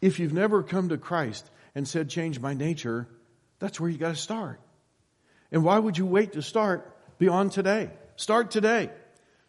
if 0.00 0.18
you've 0.18 0.34
never 0.34 0.62
come 0.62 0.90
to 0.90 0.98
Christ 0.98 1.48
and 1.74 1.88
said 1.88 2.10
change 2.10 2.38
my 2.38 2.52
nature, 2.52 3.08
that's 3.58 3.80
where 3.80 3.88
you 3.88 3.96
got 3.96 4.10
to 4.10 4.20
start. 4.20 4.60
And 5.50 5.64
why 5.64 5.78
would 5.78 5.96
you 5.96 6.04
wait 6.04 6.32
to 6.34 6.42
start 6.42 6.94
beyond 7.18 7.52
today? 7.52 7.90
Start 8.16 8.50
today. 8.50 8.90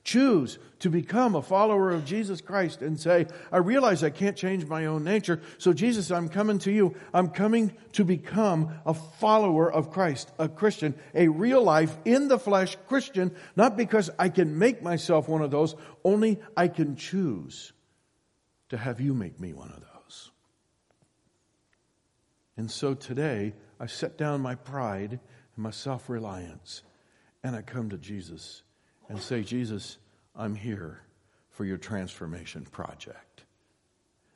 Choose 0.05 0.59
to 0.79 0.91
become 0.91 1.33
a 1.33 1.41
follower 1.41 1.89
of 1.89 2.05
Jesus 2.05 2.39
Christ 2.39 2.83
and 2.83 2.99
say, 2.99 3.25
I 3.51 3.57
realize 3.57 4.03
I 4.03 4.11
can't 4.11 4.37
change 4.37 4.63
my 4.67 4.85
own 4.85 5.03
nature. 5.03 5.41
So 5.57 5.73
Jesus, 5.73 6.11
I'm 6.11 6.29
coming 6.29 6.59
to 6.59 6.71
you. 6.71 6.95
I'm 7.11 7.29
coming 7.29 7.73
to 7.93 8.05
become 8.05 8.69
a 8.85 8.93
follower 8.93 9.69
of 9.69 9.89
Christ, 9.89 10.31
a 10.37 10.47
Christian, 10.47 10.93
a 11.15 11.27
real 11.27 11.63
life 11.63 11.97
in 12.05 12.27
the 12.27 12.37
flesh 12.37 12.77
Christian, 12.87 13.35
not 13.55 13.77
because 13.77 14.11
I 14.19 14.29
can 14.29 14.59
make 14.59 14.83
myself 14.83 15.27
one 15.27 15.41
of 15.41 15.49
those, 15.49 15.73
only 16.03 16.39
I 16.55 16.67
can 16.67 16.95
choose 16.95 17.73
to 18.69 18.77
have 18.77 19.01
you 19.01 19.15
make 19.15 19.39
me 19.39 19.53
one 19.53 19.71
of 19.71 19.81
those. 19.81 20.29
And 22.57 22.69
so 22.69 22.93
today, 22.93 23.53
I 23.79 23.87
set 23.87 24.19
down 24.19 24.41
my 24.41 24.53
pride 24.53 25.19
and 25.55 25.63
my 25.63 25.71
self 25.71 26.09
reliance 26.09 26.83
and 27.43 27.55
I 27.55 27.63
come 27.63 27.89
to 27.89 27.97
Jesus 27.97 28.61
and 29.09 29.19
say, 29.21 29.43
Jesus, 29.43 29.97
I'm 30.35 30.55
here 30.55 31.01
for 31.49 31.65
your 31.65 31.77
transformation 31.77 32.65
project. 32.65 33.43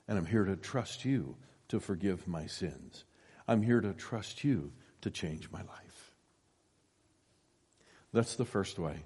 And 0.07 0.17
I'm 0.17 0.25
here 0.25 0.45
to 0.45 0.55
trust 0.55 1.05
you 1.05 1.35
to 1.67 1.79
forgive 1.79 2.27
my 2.27 2.47
sins. 2.47 3.03
I'm 3.47 3.61
here 3.61 3.81
to 3.81 3.93
trust 3.93 4.43
you 4.43 4.71
to 5.01 5.11
change 5.11 5.49
my 5.51 5.59
life. 5.59 6.11
That's 8.13 8.35
the 8.35 8.45
first 8.45 8.79
way. 8.79 9.03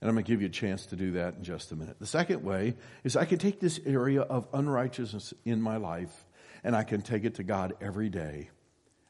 And 0.00 0.08
I'm 0.08 0.14
going 0.14 0.24
to 0.24 0.30
give 0.30 0.42
you 0.42 0.48
a 0.48 0.50
chance 0.50 0.86
to 0.86 0.96
do 0.96 1.12
that 1.12 1.36
in 1.36 1.44
just 1.44 1.72
a 1.72 1.76
minute. 1.76 1.98
The 1.98 2.06
second 2.06 2.44
way 2.44 2.74
is 3.02 3.16
I 3.16 3.24
can 3.24 3.38
take 3.38 3.58
this 3.58 3.80
area 3.86 4.20
of 4.20 4.46
unrighteousness 4.52 5.32
in 5.44 5.62
my 5.62 5.78
life 5.78 6.26
and 6.62 6.76
I 6.76 6.84
can 6.84 7.02
take 7.02 7.24
it 7.24 7.36
to 7.36 7.42
God 7.42 7.74
every 7.80 8.10
day 8.10 8.50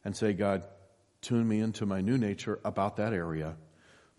and 0.04 0.16
say, 0.16 0.32
God, 0.32 0.64
tune 1.20 1.48
me 1.48 1.60
into 1.60 1.86
my 1.86 2.00
new 2.00 2.16
nature 2.16 2.60
about 2.64 2.96
that 2.96 3.12
area 3.12 3.56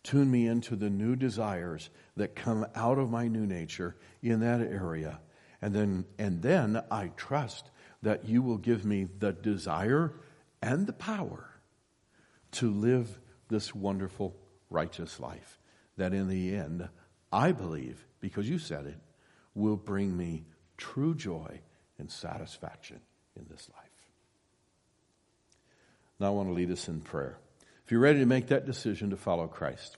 Tune 0.06 0.30
me 0.30 0.45
into 0.45 0.76
the 0.76 0.91
new 0.91 1.16
desires 1.16 1.89
that 2.16 2.36
come 2.36 2.64
out 2.76 2.99
of 2.99 3.10
my 3.10 3.28
new 3.28 3.47
nature 3.47 3.95
in 4.22 4.41
that 4.41 4.62
area. 4.62 5.20
And 5.64 5.74
then, 5.74 6.06
and 6.20 6.43
then 6.43 6.80
I 6.91 7.08
trust 7.18 7.72
that 8.03 8.30
you 8.30 8.43
will 8.43 8.60
give 8.60 8.86
me 8.86 9.08
the 9.18 9.34
desire 9.34 10.14
and 10.62 10.86
the 10.86 10.93
power 10.93 11.49
to 12.51 12.70
live 12.70 13.20
this 13.49 13.74
wonderful, 13.74 14.36
righteous 14.70 15.20
life 15.20 15.58
that 15.97 16.14
in 16.14 16.28
the 16.28 16.56
end, 16.56 16.88
I 17.32 17.51
believe, 17.51 18.06
because 18.20 18.47
you 18.47 18.60
said 18.60 18.86
it, 18.86 18.99
will 19.56 19.76
bring 19.76 20.16
me 20.16 20.45
true 20.78 21.16
joy 21.16 21.62
and 21.97 22.12
satisfaction 22.12 22.99
in 23.36 23.47
this 23.49 23.68
life. 23.76 23.89
Now 26.20 26.28
I 26.28 26.30
want 26.30 26.49
to 26.49 26.53
lead 26.53 26.70
us 26.70 26.88
in 26.88 27.01
prayer. 27.01 27.39
If 27.86 27.91
you're 27.91 28.01
ready 28.01 28.19
to 28.19 28.25
make 28.25 28.47
that 28.47 28.65
decision 28.65 29.11
to 29.11 29.17
follow 29.17 29.47
Christ, 29.47 29.97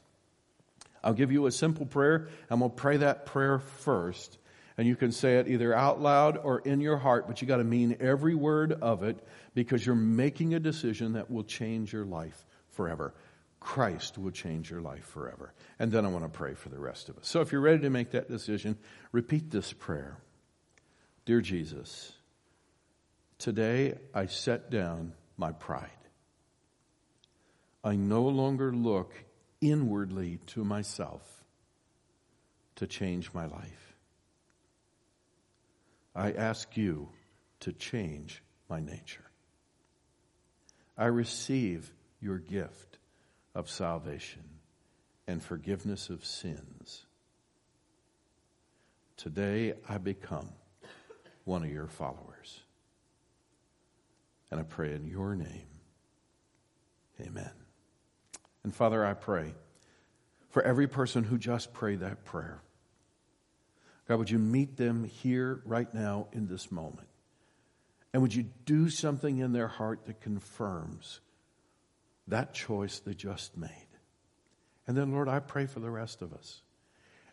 I'll 1.04 1.14
give 1.14 1.32
you 1.32 1.46
a 1.46 1.52
simple 1.52 1.86
prayer. 1.86 2.28
I'm 2.50 2.60
going 2.60 2.72
to 2.72 2.76
pray 2.76 2.98
that 2.98 3.26
prayer 3.26 3.60
first. 3.60 4.38
And 4.78 4.86
you 4.86 4.96
can 4.96 5.12
say 5.12 5.38
it 5.38 5.48
either 5.48 5.74
out 5.74 6.02
loud 6.02 6.38
or 6.38 6.60
in 6.60 6.82
your 6.82 6.98
heart, 6.98 7.28
but 7.28 7.42
you 7.42 7.48
got 7.48 7.58
to 7.58 7.64
mean 7.64 7.98
every 8.00 8.36
word 8.36 8.74
of 8.74 9.04
it 9.04 9.26
because 9.56 9.86
you're 9.86 9.96
making 9.96 10.54
a 10.54 10.60
decision 10.60 11.14
that 11.14 11.32
will 11.32 11.44
change 11.44 11.94
your 11.94 12.06
life 12.06 12.46
forever. 12.72 13.14
Christ 13.60 14.18
will 14.18 14.32
change 14.32 14.70
your 14.70 14.82
life 14.82 15.06
forever. 15.06 15.54
And 15.80 15.92
then 15.92 16.06
I 16.06 16.10
want 16.10 16.26
to 16.26 16.30
pray 16.30 16.54
for 16.54 16.70
the 16.70 16.78
rest 16.78 17.10
of 17.10 17.18
us. 17.18 17.28
So 17.28 17.42
if 17.42 17.52
you're 17.52 17.62
ready 17.62 17.80
to 17.80 17.90
make 17.90 18.12
that 18.12 18.30
decision, 18.30 18.78
repeat 19.12 19.50
this 19.50 19.74
prayer 19.74 20.18
Dear 21.26 21.42
Jesus, 21.42 22.14
today 23.38 23.96
I 24.14 24.28
set 24.28 24.70
down 24.70 25.14
my 25.38 25.52
pride. 25.52 25.97
I 27.88 27.96
no 27.96 28.24
longer 28.24 28.74
look 28.74 29.14
inwardly 29.62 30.40
to 30.48 30.66
myself 30.66 31.22
to 32.76 32.86
change 32.86 33.34
my 33.34 33.46
life. 33.46 33.96
I 36.14 36.34
ask 36.34 36.76
you 36.76 37.08
to 37.62 37.72
change 37.72 38.44
my 38.70 38.82
nature. 38.82 39.24
I 40.98 41.06
receive 41.06 41.94
your 42.20 42.40
gift 42.40 42.98
of 43.56 43.70
salvation 43.70 44.44
and 45.26 45.42
forgiveness 45.42 46.10
of 46.10 46.26
sins. 46.26 47.06
Today 49.16 49.76
I 49.88 49.98
become 49.98 50.50
one 51.46 51.64
of 51.64 51.72
your 51.72 51.88
followers. 51.88 52.60
And 54.52 54.60
I 54.60 54.64
pray 54.64 54.94
in 54.94 55.08
your 55.08 55.36
name. 55.36 55.70
Amen. 57.22 57.52
And 58.64 58.74
Father, 58.74 59.06
I 59.06 59.14
pray 59.14 59.54
for 60.50 60.62
every 60.62 60.88
person 60.88 61.24
who 61.24 61.38
just 61.38 61.74
prayed 61.74 62.00
that 62.02 62.26
prayer. 62.26 62.62
God, 64.08 64.20
would 64.20 64.30
you 64.30 64.40
meet 64.40 64.78
them 64.78 65.04
here 65.04 65.62
right 65.66 65.94
now 65.94 66.28
in 66.32 66.48
this 66.48 66.72
moment? 66.72 67.08
And 68.14 68.22
would 68.22 68.34
you 68.34 68.46
do 68.66 68.90
something 68.90 69.38
in 69.38 69.52
their 69.52 69.68
heart 69.68 70.06
that 70.06 70.22
confirms 70.22 71.20
that 72.28 72.54
choice 72.54 73.00
they 73.00 73.14
just 73.14 73.58
made? 73.58 73.70
And 74.88 74.96
then, 74.96 75.12
Lord, 75.12 75.28
I 75.28 75.40
pray 75.40 75.66
for 75.66 75.82
the 75.82 75.92
rest 75.92 76.22
of 76.22 76.34
us. 76.34 76.62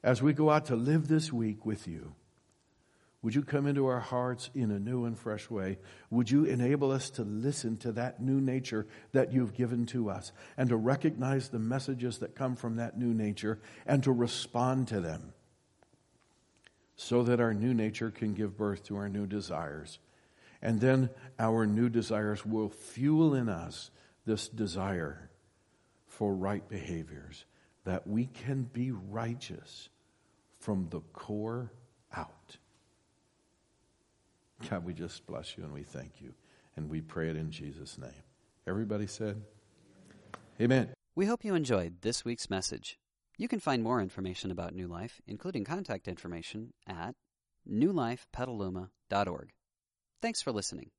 As 0.03 0.21
we 0.21 0.33
go 0.33 0.51
out 0.51 0.67
to 0.67 0.77
live 0.77 1.09
this 1.09 1.33
week 1.33 1.65
with 1.65 1.87
you, 1.87 2.15
would 3.25 3.35
you 3.35 3.43
come 3.43 3.67
into 3.67 3.87
our 3.87 4.01
hearts 4.01 4.51
in 4.55 4.71
a 4.71 4.79
new 4.79 5.07
and 5.07 5.19
fresh 5.19 5.49
way? 5.49 5.79
Would 6.11 6.31
you 6.31 6.45
enable 6.45 6.91
us 6.91 7.09
to 7.13 7.23
listen 7.23 7.79
to 7.79 7.93
that 7.93 8.21
new 8.21 8.39
nature 8.39 8.87
that 9.13 9.33
you've 9.33 9.55
given 9.55 9.87
to 9.87 10.11
us 10.11 10.31
and 10.59 10.69
to 10.69 10.77
recognize 10.77 11.49
the 11.49 11.59
messages 11.59 12.19
that 12.19 12.37
come 12.37 12.55
from 12.55 12.77
that 12.77 12.99
new 12.99 13.15
nature 13.15 13.61
and 13.87 14.05
to 14.05 14.13
respond 14.13 14.89
to 14.89 15.01
them 15.01 15.33
so 16.97 17.23
that 17.23 17.41
our 17.41 17.55
new 17.55 17.73
nature 17.73 18.11
can 18.11 18.35
give 18.35 18.59
birth 18.59 18.85
to 18.85 18.97
our 18.97 19.09
new 19.09 19.27
desires? 19.27 19.99
And 20.61 20.79
then 20.79 21.09
our 21.39 21.67
new 21.67 21.89
desires 21.89 22.45
will 22.45 22.69
fuel 22.69 23.35
in 23.35 23.49
us 23.49 23.91
this 24.27 24.49
desire 24.49 25.31
for 26.09 26.35
right 26.35 26.69
behaviors, 26.69 27.47
that 27.85 28.07
we 28.07 28.27
can 28.27 28.65
be 28.65 28.91
righteous 28.91 29.89
from 30.61 30.89
the 30.91 31.01
core. 31.15 31.73
God, 34.69 34.85
we 34.85 34.95
just 34.95 35.27
bless 35.27 35.57
you 35.57 35.65
and 35.65 35.73
we 35.73 35.83
thank 35.83 36.21
you. 36.21 36.35
And 36.77 36.91
we 36.91 37.01
pray 37.01 37.31
it 37.31 37.37
in 37.37 37.51
Jesus' 37.51 37.99
name. 37.99 38.11
Everybody 38.67 39.07
said, 39.07 39.43
Amen. 40.61 40.89
We 41.15 41.27
hope 41.27 41.45
you 41.45 41.55
enjoyed 41.55 42.03
this 42.03 42.25
week's 42.25 42.51
message. 42.51 42.99
You 43.37 43.49
can 43.49 43.61
find 43.61 43.83
more 43.83 44.01
information 44.01 44.51
about 44.51 44.75
New 44.75 44.87
Life, 44.87 45.21
including 45.27 45.65
contact 45.65 46.09
information, 46.09 46.73
at 46.87 47.15
newlifepetaluma.org. 47.69 49.53
Thanks 50.23 50.43
for 50.43 50.53
listening. 50.53 50.91